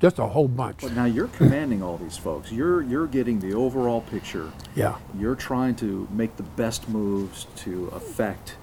Just 0.00 0.18
a 0.18 0.26
whole 0.26 0.48
bunch. 0.48 0.82
But 0.82 0.92
now 0.92 1.06
you're 1.06 1.28
commanding 1.28 1.82
all 1.82 1.96
these 1.96 2.16
folks. 2.18 2.52
You're 2.52 2.82
you're 2.82 3.06
getting 3.06 3.40
the 3.40 3.54
overall 3.54 4.02
picture. 4.02 4.52
Yeah. 4.74 4.96
You're 5.18 5.34
trying 5.36 5.74
to 5.76 6.06
make 6.10 6.36
the 6.36 6.42
best 6.42 6.88
moves 6.88 7.46
to 7.64 7.86
affect 7.88 8.56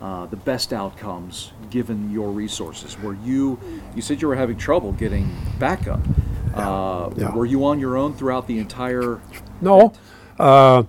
uh, 0.00 0.26
the 0.26 0.36
best 0.36 0.72
outcomes 0.72 1.52
given 1.70 2.10
your 2.10 2.30
resources. 2.30 2.98
Were 3.00 3.14
you 3.14 3.58
you 3.94 4.02
said 4.02 4.20
you 4.20 4.26
were 4.28 4.34
having 4.36 4.56
trouble 4.56 4.92
getting 4.92 5.30
backup? 5.60 6.00
Uh, 6.54 7.10
Yeah. 7.16 7.32
Were 7.36 7.46
you 7.46 7.64
on 7.64 7.78
your 7.78 7.96
own 7.96 8.14
throughout 8.14 8.48
the 8.48 8.58
entire? 8.58 9.20
No. 9.60 9.92
Uh, 10.40 10.82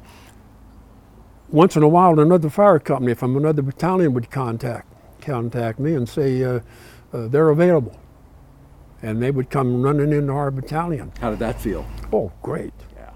once 1.50 1.76
in 1.76 1.84
a 1.84 1.88
while, 1.88 2.20
another 2.20 2.50
fire 2.50 2.80
company 2.80 3.14
from 3.14 3.36
another 3.38 3.62
battalion 3.62 4.14
would 4.14 4.32
contact 4.32 4.88
contact 5.22 5.78
me 5.80 5.94
and 5.94 6.10
say 6.10 6.44
uh, 6.44 6.60
uh, 7.14 7.28
they're 7.28 7.50
available, 7.50 7.96
and 9.02 9.22
they 9.22 9.32
would 9.32 9.50
come 9.50 9.82
running 9.82 10.12
into 10.14 10.32
our 10.34 10.52
battalion. 10.52 11.12
How 11.20 11.30
did 11.32 11.40
that 11.40 11.60
feel? 11.60 11.86
Oh, 12.14 12.32
great! 12.42 12.74
Yeah. 12.96 13.12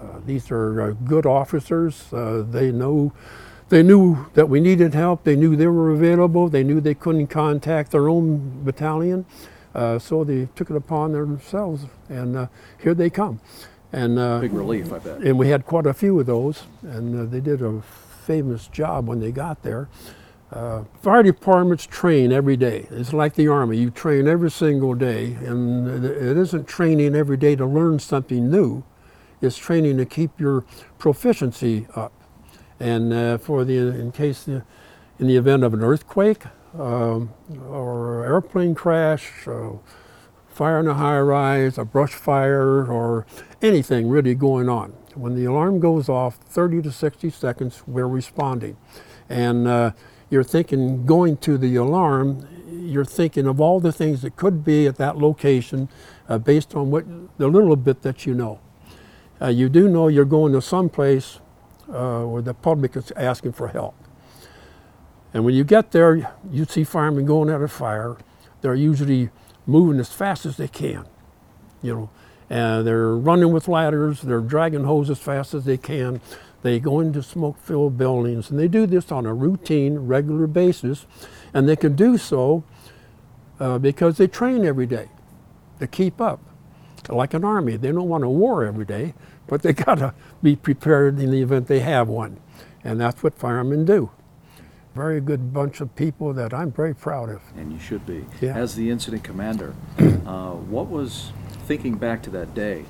Uh, 0.00 0.20
these 0.26 0.50
are 0.50 0.80
uh, 0.82 0.90
good 1.04 1.26
officers. 1.26 2.12
Uh, 2.12 2.44
they 2.48 2.72
know. 2.72 3.12
They 3.68 3.82
knew 3.82 4.26
that 4.34 4.48
we 4.50 4.60
needed 4.60 4.92
help. 4.92 5.24
They 5.24 5.34
knew 5.36 5.56
they 5.56 5.66
were 5.66 5.90
available. 5.92 6.48
They 6.50 6.62
knew 6.62 6.80
they 6.80 6.94
couldn't 6.94 7.28
contact 7.28 7.90
their 7.92 8.08
own 8.08 8.64
battalion, 8.64 9.24
uh, 9.74 9.98
so 9.98 10.24
they 10.24 10.48
took 10.54 10.68
it 10.70 10.76
upon 10.76 11.12
themselves, 11.12 11.86
and 12.10 12.36
uh, 12.36 12.46
here 12.82 12.92
they 12.94 13.08
come. 13.08 13.40
And 13.90 14.18
uh, 14.18 14.40
Big 14.40 14.52
relief, 14.52 14.92
I 14.92 14.98
bet. 14.98 15.20
and 15.20 15.38
we 15.38 15.48
had 15.48 15.64
quite 15.64 15.86
a 15.86 15.94
few 15.94 16.18
of 16.20 16.26
those, 16.26 16.64
and 16.82 17.18
uh, 17.18 17.24
they 17.30 17.40
did 17.40 17.62
a 17.62 17.80
famous 18.26 18.68
job 18.68 19.06
when 19.06 19.20
they 19.20 19.32
got 19.32 19.62
there. 19.62 19.88
Uh, 20.52 20.84
fire 21.00 21.22
departments 21.22 21.86
train 21.86 22.30
every 22.30 22.58
day. 22.58 22.86
It's 22.90 23.14
like 23.14 23.34
the 23.34 23.48
Army. 23.48 23.78
You 23.78 23.90
train 23.90 24.28
every 24.28 24.50
single 24.50 24.94
day, 24.94 25.32
and 25.32 26.04
it 26.04 26.36
isn't 26.36 26.68
training 26.68 27.14
every 27.14 27.38
day 27.38 27.56
to 27.56 27.64
learn 27.64 27.98
something 27.98 28.50
new. 28.50 28.84
It's 29.40 29.56
training 29.56 29.96
to 29.96 30.04
keep 30.04 30.38
your 30.38 30.64
proficiency 30.98 31.86
up. 31.96 32.12
And 32.78 33.12
uh, 33.14 33.38
for 33.38 33.64
the, 33.64 33.78
in 33.78 34.12
case, 34.12 34.44
the, 34.44 34.62
in 35.18 35.26
the 35.26 35.36
event 35.36 35.64
of 35.64 35.72
an 35.72 35.82
earthquake 35.82 36.42
um, 36.78 37.32
or 37.66 38.24
airplane 38.26 38.74
crash, 38.74 39.48
uh, 39.48 39.70
fire 40.48 40.80
in 40.80 40.86
a 40.86 40.94
high 40.94 41.20
rise, 41.20 41.78
a 41.78 41.84
brush 41.84 42.12
fire, 42.12 42.84
or 42.84 43.26
anything 43.62 44.10
really 44.10 44.34
going 44.34 44.68
on. 44.68 44.90
When 45.14 45.34
the 45.34 45.46
alarm 45.46 45.80
goes 45.80 46.10
off, 46.10 46.36
30 46.36 46.82
to 46.82 46.92
60 46.92 47.30
seconds, 47.30 47.82
we're 47.86 48.06
responding. 48.06 48.76
And 49.28 49.66
uh, 49.66 49.92
you're 50.32 50.42
thinking, 50.42 51.04
going 51.04 51.36
to 51.36 51.58
the 51.58 51.76
alarm, 51.76 52.48
you're 52.70 53.04
thinking 53.04 53.46
of 53.46 53.60
all 53.60 53.80
the 53.80 53.92
things 53.92 54.22
that 54.22 54.34
could 54.34 54.64
be 54.64 54.86
at 54.86 54.96
that 54.96 55.18
location 55.18 55.90
uh, 56.26 56.38
based 56.38 56.74
on 56.74 56.90
what 56.90 57.04
the 57.36 57.46
little 57.46 57.76
bit 57.76 58.00
that 58.00 58.24
you 58.24 58.34
know. 58.34 58.58
Uh, 59.42 59.48
you 59.48 59.68
do 59.68 59.90
know 59.90 60.08
you're 60.08 60.24
going 60.24 60.54
to 60.54 60.62
some 60.62 60.88
place 60.88 61.38
uh, 61.92 62.22
where 62.22 62.40
the 62.40 62.54
public 62.54 62.96
is 62.96 63.12
asking 63.12 63.52
for 63.52 63.68
help. 63.68 63.94
And 65.34 65.44
when 65.44 65.54
you 65.54 65.64
get 65.64 65.92
there, 65.92 66.32
you 66.50 66.64
see 66.64 66.82
firemen 66.82 67.26
going 67.26 67.50
at 67.50 67.60
a 67.60 67.68
fire. 67.68 68.16
They're 68.62 68.74
usually 68.74 69.28
moving 69.66 70.00
as 70.00 70.12
fast 70.12 70.46
as 70.46 70.56
they 70.56 70.68
can, 70.68 71.04
you 71.82 71.94
know, 71.94 72.10
and 72.48 72.86
they're 72.86 73.14
running 73.16 73.52
with 73.52 73.68
ladders. 73.68 74.22
They're 74.22 74.40
dragging 74.40 74.84
hose 74.84 75.10
as 75.10 75.18
fast 75.18 75.52
as 75.52 75.66
they 75.66 75.76
can. 75.76 76.22
They 76.62 76.78
go 76.78 77.00
into 77.00 77.22
smoke-filled 77.22 77.98
buildings, 77.98 78.50
and 78.50 78.58
they 78.58 78.68
do 78.68 78.86
this 78.86 79.10
on 79.10 79.26
a 79.26 79.34
routine, 79.34 79.98
regular 79.98 80.46
basis, 80.46 81.06
and 81.52 81.68
they 81.68 81.76
can 81.76 81.96
do 81.96 82.16
so 82.16 82.64
uh, 83.58 83.78
because 83.78 84.16
they 84.16 84.28
train 84.28 84.64
every 84.64 84.86
day 84.86 85.08
to 85.80 85.86
keep 85.86 86.20
up, 86.20 86.40
like 87.08 87.34
an 87.34 87.44
army. 87.44 87.76
They 87.76 87.90
don't 87.90 88.08
want 88.08 88.24
a 88.24 88.28
war 88.28 88.64
every 88.64 88.84
day, 88.84 89.14
but 89.48 89.62
they 89.62 89.72
gotta 89.86 90.14
be 90.42 90.54
prepared 90.54 91.18
in 91.18 91.30
the 91.30 91.42
event 91.42 91.66
they 91.66 91.80
have 91.80 92.08
one, 92.08 92.38
and 92.84 93.00
that's 93.00 93.22
what 93.22 93.34
firemen 93.34 93.84
do. 93.84 94.10
Very 94.94 95.20
good 95.20 95.52
bunch 95.52 95.80
of 95.80 95.96
people 95.96 96.32
that 96.34 96.52
I'm 96.52 96.70
very 96.70 96.94
proud 96.94 97.30
of. 97.30 97.40
And 97.56 97.72
you 97.72 97.78
should 97.78 98.06
be. 98.06 98.26
Yeah. 98.40 98.54
As 98.54 98.74
the 98.74 98.90
incident 98.90 99.24
commander, 99.24 99.74
uh, 99.98 100.50
what 100.52 100.88
was, 100.88 101.32
thinking 101.66 101.94
back 101.94 102.22
to 102.24 102.30
that 102.30 102.54
day, 102.54 102.84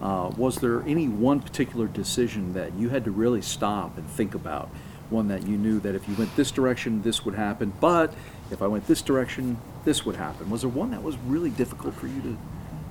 uh, 0.00 0.30
was 0.36 0.56
there 0.56 0.82
any 0.82 1.08
one 1.08 1.40
particular 1.40 1.86
decision 1.86 2.52
that 2.52 2.74
you 2.74 2.88
had 2.88 3.04
to 3.04 3.10
really 3.10 3.42
stop 3.42 3.98
and 3.98 4.08
think 4.08 4.34
about? 4.34 4.68
One 5.10 5.28
that 5.28 5.46
you 5.46 5.56
knew 5.56 5.80
that 5.80 5.94
if 5.94 6.08
you 6.08 6.14
went 6.14 6.34
this 6.36 6.50
direction, 6.50 7.02
this 7.02 7.24
would 7.24 7.34
happen, 7.34 7.72
but 7.80 8.12
if 8.50 8.62
I 8.62 8.66
went 8.66 8.86
this 8.86 9.02
direction, 9.02 9.58
this 9.84 10.04
would 10.04 10.16
happen. 10.16 10.50
Was 10.50 10.62
there 10.62 10.70
one 10.70 10.90
that 10.90 11.02
was 11.02 11.16
really 11.26 11.50
difficult 11.50 11.94
for 11.94 12.06
you 12.06 12.20
to, 12.22 12.38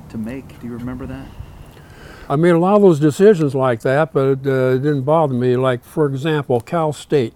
to 0.10 0.17
make? 0.17 0.60
Do 0.60 0.67
you 0.67 0.74
remember 0.74 1.06
that? 1.06 1.28
I 2.30 2.36
made 2.36 2.50
a 2.50 2.60
lot 2.60 2.76
of 2.76 2.82
those 2.82 3.00
decisions 3.00 3.56
like 3.56 3.82
that, 3.82 4.12
but 4.12 4.46
uh, 4.46 4.76
it 4.76 4.80
didn't 4.80 5.04
bother 5.04 5.34
me. 5.34 5.56
Like, 5.56 5.84
for 5.84 6.06
example, 6.08 6.60
Cal 6.60 6.91
State 6.91 7.34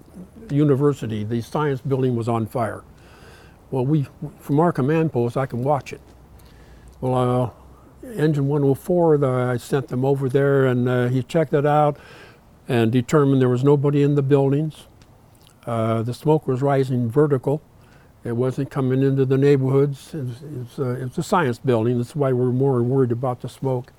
University, 0.49 1.23
the 1.23 1.41
science 1.41 1.79
building 1.79 2.15
was 2.15 2.27
on 2.27 2.45
fire. 2.45 2.83
Well, 3.69 3.85
we, 3.85 4.07
from 4.39 4.59
our 4.59 4.73
command 4.73 5.13
post, 5.13 5.37
I 5.37 5.45
can 5.45 5.63
watch 5.63 5.93
it. 5.93 6.01
Well, 6.99 7.15
uh, 7.15 7.49
Engine 8.03 8.47
104, 8.47 9.17
the, 9.19 9.27
I 9.27 9.57
sent 9.57 9.89
them 9.89 10.03
over 10.03 10.27
there, 10.27 10.65
and 10.65 10.89
uh, 10.89 11.07
he 11.07 11.21
checked 11.23 11.53
it 11.53 11.65
out 11.65 11.97
and 12.67 12.91
determined 12.91 13.41
there 13.41 13.49
was 13.49 13.63
nobody 13.63 14.01
in 14.01 14.15
the 14.15 14.21
buildings. 14.21 14.87
Uh, 15.65 16.01
the 16.01 16.13
smoke 16.13 16.47
was 16.47 16.61
rising 16.61 17.09
vertical. 17.09 17.61
It 18.23 18.33
wasn't 18.33 18.71
coming 18.71 19.03
into 19.03 19.25
the 19.25 19.37
neighborhoods. 19.37 20.13
It's, 20.13 20.13
was, 20.13 20.41
it 20.43 20.57
was, 20.57 20.79
uh, 20.79 21.05
it 21.05 21.17
a 21.17 21.23
science 21.23 21.59
building. 21.59 21.97
That's 21.97 22.15
why 22.15 22.31
we're 22.31 22.51
more 22.51 22.81
worried 22.81 23.11
about 23.11 23.41
the 23.41 23.49
smoke. 23.49 23.91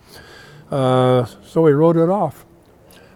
Uh, 0.71 1.27
so 1.45 1.63
we 1.63 1.73
wrote 1.73 1.97
it 1.97 2.09
off. 2.09 2.45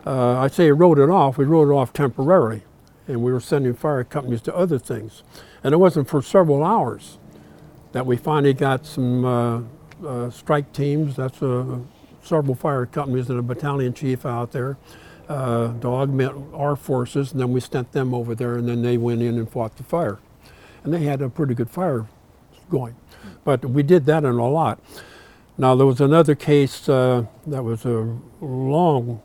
Uh, 0.04 0.38
I 0.38 0.48
say 0.48 0.70
wrote 0.70 0.98
it 0.98 1.10
off, 1.10 1.36
we 1.36 1.44
wrote 1.44 1.68
it 1.68 1.74
off 1.74 1.92
temporarily, 1.92 2.62
and 3.08 3.22
we 3.22 3.32
were 3.32 3.40
sending 3.40 3.74
fire 3.74 4.04
companies 4.04 4.40
to 4.42 4.54
other 4.54 4.78
things. 4.78 5.24
And 5.64 5.74
it 5.74 5.78
wasn't 5.78 6.08
for 6.08 6.22
several 6.22 6.62
hours 6.62 7.18
that 7.90 8.06
we 8.06 8.16
finally 8.16 8.54
got 8.54 8.86
some 8.86 9.68
uh, 10.04 10.30
strike 10.30 10.72
teams, 10.72 11.16
that's 11.16 11.42
uh, 11.42 11.78
several 12.22 12.54
fire 12.54 12.86
companies 12.86 13.30
and 13.30 13.38
a 13.38 13.42
battalion 13.42 13.94
chief 13.94 14.26
out 14.26 14.52
there 14.52 14.76
uh, 15.28 15.72
to 15.80 15.88
augment 15.88 16.54
our 16.54 16.76
forces, 16.76 17.32
and 17.32 17.40
then 17.40 17.52
we 17.52 17.60
sent 17.60 17.92
them 17.92 18.14
over 18.14 18.34
there, 18.34 18.56
and 18.56 18.68
then 18.68 18.82
they 18.82 18.96
went 18.96 19.22
in 19.22 19.38
and 19.38 19.50
fought 19.50 19.76
the 19.76 19.82
fire. 19.82 20.18
And 20.84 20.92
they 20.92 21.04
had 21.04 21.20
a 21.20 21.28
pretty 21.28 21.54
good 21.54 21.70
fire 21.70 22.06
going. 22.70 22.94
But 23.44 23.64
we 23.64 23.82
did 23.82 24.06
that 24.06 24.24
in 24.24 24.34
a 24.34 24.48
lot. 24.48 24.78
Now, 25.58 25.74
there 25.74 25.86
was 25.86 26.00
another 26.00 26.34
case 26.34 26.88
uh, 26.88 27.24
that 27.46 27.64
was 27.64 27.84
a 27.84 28.18
long, 28.40 29.22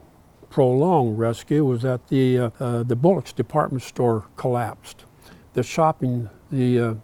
prolonged 0.50 1.18
rescue, 1.18 1.64
was 1.64 1.82
that 1.82 2.08
the, 2.08 2.50
uh, 2.58 2.82
the 2.82 2.96
Bullocks 2.96 3.32
department 3.32 3.82
store 3.82 4.26
collapsed. 4.36 5.04
The 5.52 5.62
shopping, 5.62 6.30
the, 6.50 6.96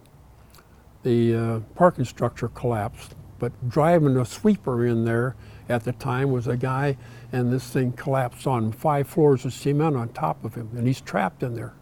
the 1.03 1.35
uh, 1.35 1.59
parking 1.75 2.05
structure 2.05 2.47
collapsed, 2.49 3.15
but 3.39 3.69
driving 3.69 4.17
a 4.17 4.25
sweeper 4.25 4.85
in 4.85 5.05
there 5.05 5.35
at 5.67 5.83
the 5.83 5.93
time 5.93 6.31
was 6.31 6.47
a 6.47 6.57
guy, 6.57 6.97
and 7.31 7.51
this 7.51 7.69
thing 7.69 7.91
collapsed 7.93 8.45
on 8.47 8.71
five 8.71 9.07
floors 9.07 9.45
of 9.45 9.53
cement 9.53 9.95
on 9.95 10.09
top 10.09 10.43
of 10.43 10.55
him, 10.55 10.69
and 10.75 10.87
he's 10.87 11.01
trapped 11.01 11.43
in 11.43 11.55
there. 11.55 11.73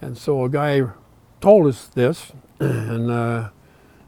And 0.00 0.16
so 0.16 0.44
a 0.44 0.48
guy 0.48 0.82
told 1.40 1.66
us 1.66 1.86
this, 1.86 2.32
and 2.60 3.10
uh, 3.10 3.48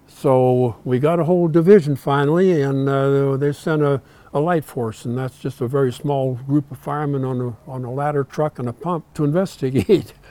so 0.07 0.77
we 0.85 0.99
got 0.99 1.19
a 1.19 1.25
whole 1.25 1.49
division 1.49 1.97
finally, 1.97 2.63
and 2.63 2.89
uh, 2.89 3.37
they 3.37 3.53
sent 3.53 3.83
a, 3.83 4.01
a 4.33 4.41
light 4.41 4.65
force, 4.65 5.05
and 5.05 5.19
that's 5.19 5.39
just 5.39 5.61
a 5.61 5.67
very 5.69 5.93
small 5.93 6.35
group 6.47 6.71
of 6.71 6.79
firemen 6.79 7.25
on 7.25 7.41
a, 7.41 7.71
on 7.71 7.85
a 7.85 7.93
ladder 7.93 8.25
truck 8.25 8.59
and 8.59 8.69
a 8.69 8.73
pump 8.73 9.13
to 9.15 9.25
investigate. 9.25 10.15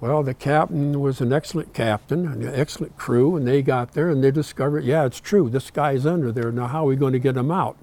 Well, 0.00 0.22
the 0.22 0.34
captain 0.34 1.00
was 1.00 1.20
an 1.20 1.32
excellent 1.32 1.74
captain, 1.74 2.26
an 2.28 2.54
excellent 2.54 2.96
crew, 2.96 3.34
and 3.34 3.48
they 3.48 3.62
got 3.62 3.94
there 3.94 4.08
and 4.08 4.22
they 4.22 4.30
discovered, 4.30 4.84
yeah, 4.84 5.04
it's 5.04 5.18
true, 5.18 5.50
this 5.50 5.72
guy's 5.72 6.06
under 6.06 6.30
there. 6.30 6.52
Now, 6.52 6.68
how 6.68 6.84
are 6.84 6.88
we 6.88 6.96
going 6.96 7.14
to 7.14 7.18
get 7.18 7.36
him 7.36 7.50
out? 7.50 7.76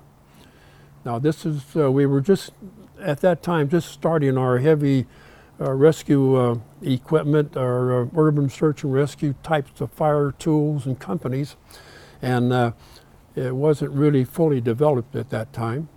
Now, 1.03 1.19
this 1.19 1.45
is, 1.45 1.75
uh, 1.75 1.91
we 1.91 2.05
were 2.05 2.21
just, 2.21 2.53
at 3.01 3.19
that 3.19 3.43
time, 3.43 3.67
just 3.67 3.91
starting 3.91 4.37
our 4.37 4.59
heavy 4.59 5.07
uh, 5.59 5.73
rescue 5.73 6.35
uh, 6.35 6.57
equipment, 6.81 7.57
our 7.57 8.03
uh, 8.03 8.07
urban 8.15 8.49
search 8.49 8.83
and 8.85 8.93
rescue 8.93 9.35
types 9.43 9.81
of 9.81 9.91
fire 9.91 10.31
tools 10.31 10.85
and 10.85 10.97
companies, 10.99 11.57
and 12.21 12.53
uh, 12.53 12.71
it 13.35 13.55
wasn't 13.55 13.91
really 13.91 14.23
fully 14.23 14.61
developed 14.61 15.17
at 15.17 15.29
that 15.31 15.51
time. 15.51 15.89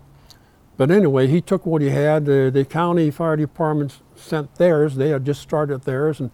But 0.79 0.91
anyway, 0.93 1.27
he 1.27 1.41
took 1.43 1.67
what 1.67 1.83
he 1.83 1.91
had. 1.91 2.23
Uh, 2.29 2.49
the 2.51 2.65
county 2.65 3.11
fire 3.11 3.37
department 3.37 3.99
sent 4.15 4.55
theirs. 4.55 4.95
They 4.95 5.11
had 5.11 5.27
just 5.27 5.43
started 5.43 5.83
theirs, 5.83 6.21
and 6.21 6.31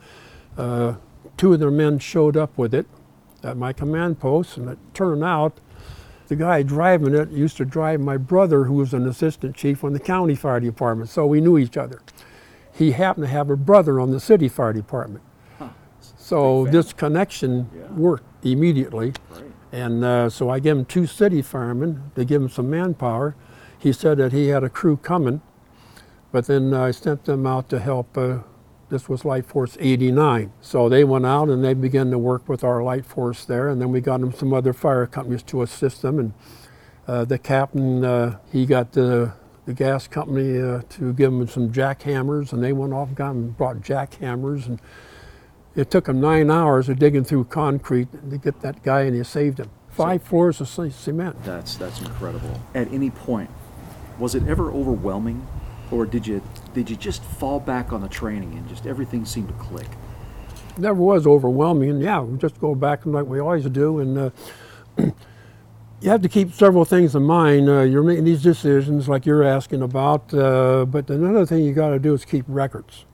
uh, 0.57 0.95
two 1.37 1.55
of 1.55 1.61
their 1.61 1.71
men 1.73 1.99
showed 1.99 2.37
up 2.37 2.57
with 2.57 2.73
it 2.75 2.87
at 3.43 3.57
my 3.57 3.73
command 3.73 4.21
post. 4.21 4.57
And 4.59 4.69
it 4.69 4.79
turned 4.93 5.25
out 5.25 5.59
the 6.29 6.37
guy 6.37 6.63
driving 6.63 7.15
it 7.15 7.31
used 7.31 7.57
to 7.57 7.65
drive 7.65 8.01
my 8.01 8.19
brother, 8.19 8.65
who 8.65 8.75
was 8.75 8.93
an 8.93 9.07
assistant 9.09 9.57
chief 9.57 9.83
on 9.83 9.95
the 9.95 9.99
county 9.99 10.35
fire 10.35 10.61
department. 10.61 11.09
So 11.09 11.27
we 11.27 11.41
knew 11.41 11.57
each 11.59 11.79
other. 11.79 12.03
He 12.71 12.93
happened 12.93 13.25
to 13.25 13.31
have 13.31 13.49
a 13.49 13.57
brother 13.57 13.99
on 13.99 14.11
the 14.11 14.21
city 14.21 14.49
fire 14.49 14.73
department. 14.75 15.25
Huh. 15.59 15.69
So 16.01 16.67
this 16.67 16.93
connection 16.93 17.71
Yeah. 17.75 17.87
worked 17.93 18.25
immediately. 18.45 19.15
Right. 19.31 19.45
And 19.73 20.05
uh, 20.05 20.29
so 20.29 20.51
I 20.51 20.59
gave 20.61 20.77
him 20.77 20.85
two 20.85 21.07
city 21.07 21.41
firemen 21.41 22.11
to 22.15 22.25
give 22.27 22.43
him 22.43 22.49
some 22.51 22.69
manpower. 22.69 23.35
He 23.79 23.93
said 23.93 24.19
that 24.19 24.33
he 24.33 24.49
had 24.49 24.65
a 24.65 24.69
crew 24.69 24.97
coming, 24.97 25.43
but 26.33 26.47
then 26.47 26.73
I 26.73 26.91
sent 26.91 27.25
them 27.25 27.47
out 27.47 27.69
to 27.71 27.79
help. 27.79 28.17
Uh, 28.17 28.39
this 28.89 29.09
was 29.09 29.25
Light 29.25 29.47
Force 29.47 29.77
89. 29.81 30.53
So 30.61 30.89
they 30.89 31.05
went 31.05 31.27
out 31.27 31.49
and 31.49 31.65
they 31.65 31.75
began 31.75 32.11
to 32.11 32.19
work 32.19 32.49
with 32.49 32.63
our 32.63 32.83
Light 32.83 33.05
Force 33.05 33.45
there, 33.45 33.69
and 33.69 33.81
then 33.81 33.91
we 33.91 34.01
got 34.01 34.21
them 34.21 34.33
some 34.33 34.53
other 34.53 34.73
fire 34.73 35.07
companies 35.07 35.43
to 35.45 35.63
assist 35.63 36.03
them. 36.03 36.19
And 36.19 36.33
uh, 37.07 37.25
the 37.25 37.39
captain, 37.39 38.05
uh, 38.05 38.39
he 38.53 38.67
got 38.67 38.93
the, 38.93 39.33
the 39.67 39.75
gas 39.75 40.07
company 40.07 40.61
uh, 40.61 40.83
to 40.91 41.13
give 41.13 41.33
him 41.33 41.47
some 41.49 41.73
jackhammers, 41.73 42.53
and 42.53 42.63
they 42.63 42.73
went 42.73 42.93
off 42.93 43.09
and 43.09 43.17
got 43.17 43.31
and 43.31 43.57
brought 43.57 43.79
jackhammers. 43.79 44.67
And 44.67 44.81
it 45.75 45.91
took 45.91 46.05
them 46.05 46.21
nine 46.21 46.51
hours 46.51 46.89
of 46.89 46.99
digging 46.99 47.25
through 47.25 47.45
concrete 47.45 48.09
to 48.31 48.39
get 48.39 48.61
that 48.61 48.83
guy, 48.83 49.03
and 49.03 49.17
he 49.17 49.25
saved 49.25 49.59
him. 49.59 49.71
Five 49.91 50.23
floors 50.23 50.61
of 50.61 50.69
cement. 50.69 51.43
That's 51.45 51.77
that's 51.77 52.01
incredible. 52.01 52.61
At 52.75 52.93
any 52.93 53.11
point, 53.11 53.49
was 54.19 54.35
it 54.35 54.47
ever 54.47 54.71
overwhelming, 54.71 55.47
or 55.91 56.07
did 56.07 56.27
you 56.27 56.43
did 56.73 56.91
you 56.91 56.97
just 56.97 57.23
fall 57.23 57.61
back 57.61 57.93
on 57.93 58.01
the 58.01 58.09
training 58.09 58.55
and 58.55 58.69
just 58.69 58.87
everything 58.87 59.25
seemed 59.25 59.49
to 59.49 59.55
click? 59.55 59.89
never 60.79 61.01
was 61.01 61.27
overwhelming. 61.27 62.01
Yeah, 62.01 62.21
we 62.21 62.39
just 62.39 62.61
go 62.61 62.75
back 62.75 63.05
and 63.05 63.15
like 63.15 63.27
we 63.27 63.41
always 63.41 63.65
do. 63.67 64.01
And 64.01 64.19
uh, 64.19 64.31
you 66.01 66.11
have 66.11 66.23
to 66.23 66.29
keep 66.29 66.53
several 66.53 66.85
things 66.85 67.15
in 67.15 67.23
mind. 67.23 67.69
Uh, 67.69 67.83
you're 67.83 68.03
making 68.03 68.25
these 68.25 68.43
decisions 68.43 69.09
like 69.09 69.27
you're 69.27 69.45
asking 69.45 69.83
about. 69.83 70.33
Uh, 70.33 70.85
but 70.85 71.09
another 71.11 71.47
thing 71.47 71.65
you 71.65 71.73
got 71.73 71.91
to 71.91 71.99
do 71.99 72.15
is 72.15 72.25
keep 72.25 72.45
records. 72.49 73.05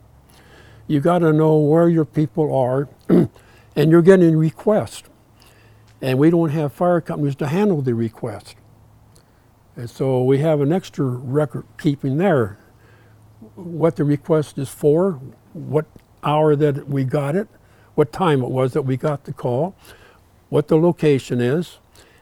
You 0.87 1.01
got 1.01 1.21
to 1.21 1.33
know 1.33 1.57
where 1.57 1.89
your 1.89 2.05
people 2.05 2.55
are, 2.55 2.89
and 3.77 3.91
you're 3.91 4.03
getting 4.03 4.37
requests. 4.37 5.05
And 6.03 6.19
we 6.19 6.31
don't 6.31 6.51
have 6.51 6.73
fire 6.73 7.01
companies 7.01 7.37
to 7.37 7.47
handle 7.47 7.83
the 7.83 7.95
request. 7.95 8.57
And 9.81 9.89
so 9.89 10.23
we 10.23 10.41
have 10.41 10.61
an 10.61 10.75
extra 10.75 11.07
record 11.07 11.65
keeping 11.79 12.19
there. 12.19 12.59
What 13.55 13.97
the 13.97 14.05
request 14.05 14.59
is 14.59 14.69
for, 14.69 15.13
what 15.55 15.87
hour 16.23 16.55
that 16.55 16.87
we 16.87 17.05
got 17.05 17.35
it, 17.35 17.49
what 17.95 18.13
time 18.13 18.43
it 18.43 18.51
was 18.51 18.75
that 18.75 18.83
we 18.83 18.99
got 18.99 19.25
the 19.25 19.33
call, 19.33 19.75
what 20.51 20.69
the 20.69 20.77
location 20.77 21.41
is, 21.41 21.79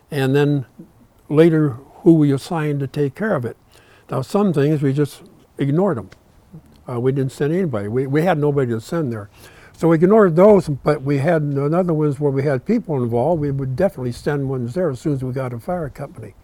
and 0.08 0.36
then 0.36 0.66
later 1.28 1.70
who 2.04 2.14
we 2.14 2.32
assigned 2.32 2.78
to 2.78 2.86
take 2.86 3.16
care 3.16 3.34
of 3.34 3.44
it. 3.44 3.56
Now, 4.08 4.22
some 4.22 4.52
things 4.52 4.80
we 4.80 4.92
just 4.92 5.24
ignored 5.58 5.96
them. 5.96 6.10
Uh, 6.88 7.00
we 7.00 7.10
didn't 7.10 7.32
send 7.32 7.52
anybody. 7.52 7.88
We, 7.88 8.06
we 8.06 8.22
had 8.22 8.38
nobody 8.38 8.70
to 8.70 8.80
send 8.80 9.12
there. 9.12 9.30
So 9.72 9.88
we 9.88 9.96
ignored 9.96 10.36
those, 10.36 10.68
but 10.68 11.02
we 11.02 11.18
had 11.18 11.42
another 11.42 11.92
ones 11.92 12.20
where 12.20 12.30
we 12.30 12.44
had 12.44 12.64
people 12.64 13.02
involved. 13.02 13.40
We 13.40 13.50
would 13.50 13.74
definitely 13.74 14.12
send 14.12 14.48
ones 14.48 14.74
there 14.74 14.90
as 14.90 15.00
soon 15.00 15.14
as 15.14 15.24
we 15.24 15.32
got 15.32 15.52
a 15.52 15.58
fire 15.58 15.88
company. 15.88 16.34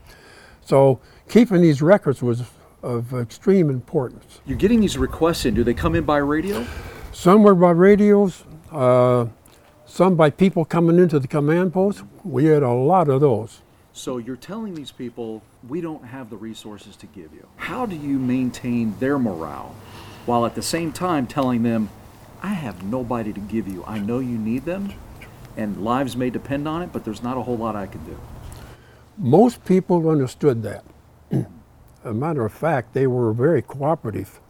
So 0.64 1.00
keeping 1.29 1.61
these 1.61 1.83
records 1.83 2.22
was 2.22 2.42
of 2.83 3.14
extreme 3.14 3.70
importance. 3.70 4.40
You're 4.46 4.59
getting 4.59 4.81
these 4.81 4.98
requests 4.98 5.44
in. 5.46 5.55
Do 5.55 5.64
they 5.64 5.74
come 5.74 5.94
in 5.94 6.05
by 6.05 6.18
radio? 6.18 6.66
Some 7.12 7.42
were 7.42 7.55
by 7.55 7.70
radios, 7.70 8.44
uh, 8.72 9.27
some 9.87 10.16
by 10.16 10.31
people 10.31 10.64
coming 10.64 10.98
into 10.98 11.18
the 11.18 11.29
command 11.29 11.72
post. 11.72 12.03
We 12.24 12.46
had 12.46 12.62
a 12.62 12.70
lot 12.70 13.09
of 13.09 13.20
those. 13.20 13.61
So 13.92 14.18
you're 14.18 14.37
telling 14.37 14.74
these 14.74 14.90
people 14.90 15.42
we 15.68 15.81
don't 15.81 16.05
have 16.05 16.29
the 16.29 16.37
resources 16.37 16.96
to 16.96 17.07
give 17.07 17.33
you. 17.33 17.46
How 17.57 17.87
do 17.87 17.94
you 17.94 18.18
maintain 18.18 18.94
their 18.98 19.18
morale 19.18 19.74
while 20.27 20.44
at 20.44 20.55
the 20.55 20.62
same 20.62 20.92
time 20.92 21.27
telling 21.27 21.62
them 21.62 21.90
I 22.42 22.48
have 22.48 22.83
nobody 22.83 23.33
to 23.33 23.40
give 23.40 23.68
you. 23.68 23.85
I 23.87 23.98
know 23.98 24.18
you 24.18 24.37
need 24.37 24.64
them 24.64 24.92
and 25.57 25.85
lives 25.85 26.16
may 26.16 26.31
depend 26.31 26.66
on 26.66 26.83
it, 26.83 26.92
but 26.92 27.05
there's 27.05 27.22
not 27.22 27.38
a 27.38 27.42
whole 27.42 27.57
lot 27.57 27.77
I 27.77 27.87
can 27.87 28.05
do. 28.05 28.18
Most 29.16 29.64
people 29.64 30.09
understood 30.09 30.62
that. 30.64 30.85
a 32.05 32.12
matter 32.12 32.44
of 32.44 32.53
fact, 32.53 32.94
they 32.94 33.07
were 33.07 33.33
very 33.33 33.62
cooperative. 33.62 34.40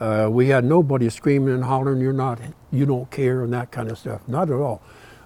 Uh, 0.00 0.28
we 0.30 0.48
had 0.48 0.64
nobody 0.64 1.08
screaming 1.10 1.54
and 1.54 1.64
hollering, 1.64 2.00
"You're 2.00 2.12
not, 2.12 2.38
you 2.70 2.86
don't 2.86 3.10
care," 3.10 3.42
and 3.42 3.52
that 3.52 3.70
kind 3.70 3.90
of 3.90 3.98
stuff. 3.98 4.20
Not 4.28 4.50
at 4.50 4.56
all. 4.56 4.82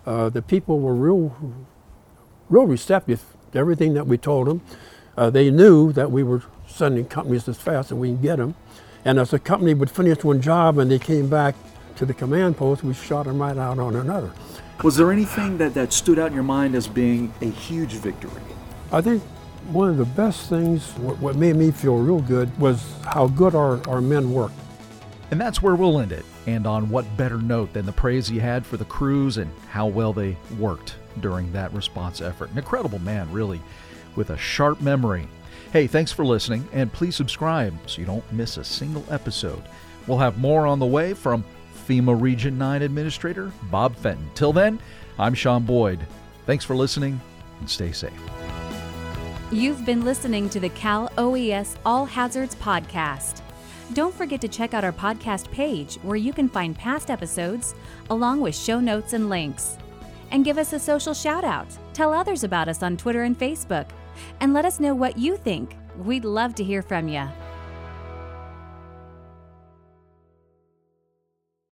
Uh, 0.06 0.28
the 0.30 0.42
people 0.42 0.80
were 0.80 0.94
real, 0.94 1.34
real 2.48 2.66
receptive 2.66 3.24
to 3.52 3.58
everything 3.58 3.94
that 3.94 4.06
we 4.06 4.16
told 4.16 4.46
them. 4.46 4.62
Uh, 5.16 5.30
they 5.30 5.50
knew 5.50 5.92
that 5.92 6.10
we 6.10 6.22
were 6.22 6.42
sending 6.66 7.04
companies 7.04 7.48
as 7.48 7.58
fast 7.58 7.90
as 7.90 7.98
we 7.98 8.08
can 8.08 8.22
get 8.22 8.36
them, 8.36 8.54
and 9.04 9.18
as 9.18 9.32
a 9.32 9.38
company 9.38 9.74
would 9.74 9.90
finish 9.90 10.22
one 10.24 10.40
job 10.40 10.78
and 10.78 10.90
they 10.90 10.98
came 10.98 11.28
back 11.28 11.54
to 11.96 12.06
the 12.06 12.14
command 12.14 12.56
post, 12.56 12.84
we 12.84 12.94
shot 12.94 13.26
them 13.26 13.40
right 13.42 13.56
out 13.58 13.78
on 13.78 13.96
another. 13.96 14.30
Was 14.82 14.96
there 14.96 15.10
anything 15.10 15.58
that, 15.58 15.74
that 15.74 15.92
stood 15.92 16.18
out 16.18 16.28
in 16.28 16.34
your 16.34 16.44
mind 16.44 16.74
as 16.76 16.86
being 16.86 17.34
a 17.42 17.46
huge 17.46 17.94
victory? 17.94 18.30
I 18.90 19.00
think 19.02 19.22
one 19.70 19.90
of 19.90 19.98
the 19.98 20.04
best 20.04 20.48
things, 20.48 20.90
what, 20.98 21.36
made 21.36 21.56
me 21.56 21.70
feel 21.70 21.98
real 21.98 22.20
good, 22.20 22.56
was 22.58 22.82
how 23.04 23.26
good 23.28 23.54
our, 23.54 23.86
our 23.88 24.00
men 24.00 24.32
worked. 24.32 24.54
And 25.30 25.38
that's 25.38 25.62
where 25.62 25.74
we'll 25.74 26.00
end 26.00 26.12
it. 26.12 26.24
And 26.46 26.66
on 26.66 26.88
what 26.88 27.04
better 27.18 27.36
note 27.36 27.74
than 27.74 27.84
the 27.84 27.92
praise 27.92 28.26
he 28.26 28.38
had 28.38 28.64
for 28.64 28.78
the 28.78 28.86
crews 28.86 29.36
and 29.36 29.50
how 29.68 29.86
well 29.86 30.14
they 30.14 30.38
worked 30.58 30.96
during 31.20 31.52
that 31.52 31.72
response 31.74 32.22
effort. 32.22 32.50
An 32.50 32.56
incredible 32.56 32.98
man, 33.00 33.30
really, 33.30 33.60
with 34.16 34.30
a 34.30 34.38
sharp 34.38 34.80
memory. 34.80 35.28
Hey, 35.70 35.86
thanks 35.86 36.12
for 36.12 36.24
listening, 36.24 36.66
and 36.72 36.90
please 36.90 37.14
subscribe 37.14 37.74
so 37.86 38.00
you 38.00 38.06
don't 38.06 38.32
miss 38.32 38.56
a 38.56 38.64
single 38.64 39.04
episode. 39.10 39.62
We'll 40.06 40.16
have 40.16 40.38
more 40.38 40.66
on 40.66 40.78
the 40.78 40.86
way 40.86 41.12
from 41.12 41.44
FEMA 41.86 42.18
Region 42.18 42.56
9 42.56 42.80
Administrator 42.80 43.52
Bob 43.70 43.94
Fenton. 43.96 44.30
Till 44.34 44.54
then, 44.54 44.80
I'm 45.18 45.34
Sean 45.34 45.64
Boyd. 45.64 46.00
Thanks 46.46 46.64
for 46.64 46.74
listening 46.74 47.20
and 47.60 47.68
stay 47.68 47.92
safe. 47.92 48.47
You've 49.50 49.86
been 49.86 50.04
listening 50.04 50.50
to 50.50 50.60
the 50.60 50.68
Cal 50.68 51.10
OES 51.16 51.76
All 51.86 52.04
Hazards 52.04 52.54
Podcast. 52.56 53.40
Don't 53.94 54.14
forget 54.14 54.42
to 54.42 54.48
check 54.48 54.74
out 54.74 54.84
our 54.84 54.92
podcast 54.92 55.50
page 55.50 55.94
where 56.02 56.18
you 56.18 56.34
can 56.34 56.50
find 56.50 56.76
past 56.76 57.10
episodes 57.10 57.74
along 58.10 58.42
with 58.42 58.54
show 58.54 58.78
notes 58.78 59.14
and 59.14 59.30
links. 59.30 59.78
And 60.32 60.44
give 60.44 60.58
us 60.58 60.74
a 60.74 60.78
social 60.78 61.14
shout 61.14 61.44
out. 61.44 61.66
Tell 61.94 62.12
others 62.12 62.44
about 62.44 62.68
us 62.68 62.82
on 62.82 62.98
Twitter 62.98 63.22
and 63.22 63.38
Facebook. 63.38 63.88
And 64.40 64.52
let 64.52 64.66
us 64.66 64.80
know 64.80 64.94
what 64.94 65.16
you 65.16 65.38
think. 65.38 65.74
We'd 65.96 66.26
love 66.26 66.54
to 66.56 66.62
hear 66.62 66.82
from 66.82 67.08
you. 67.08 67.26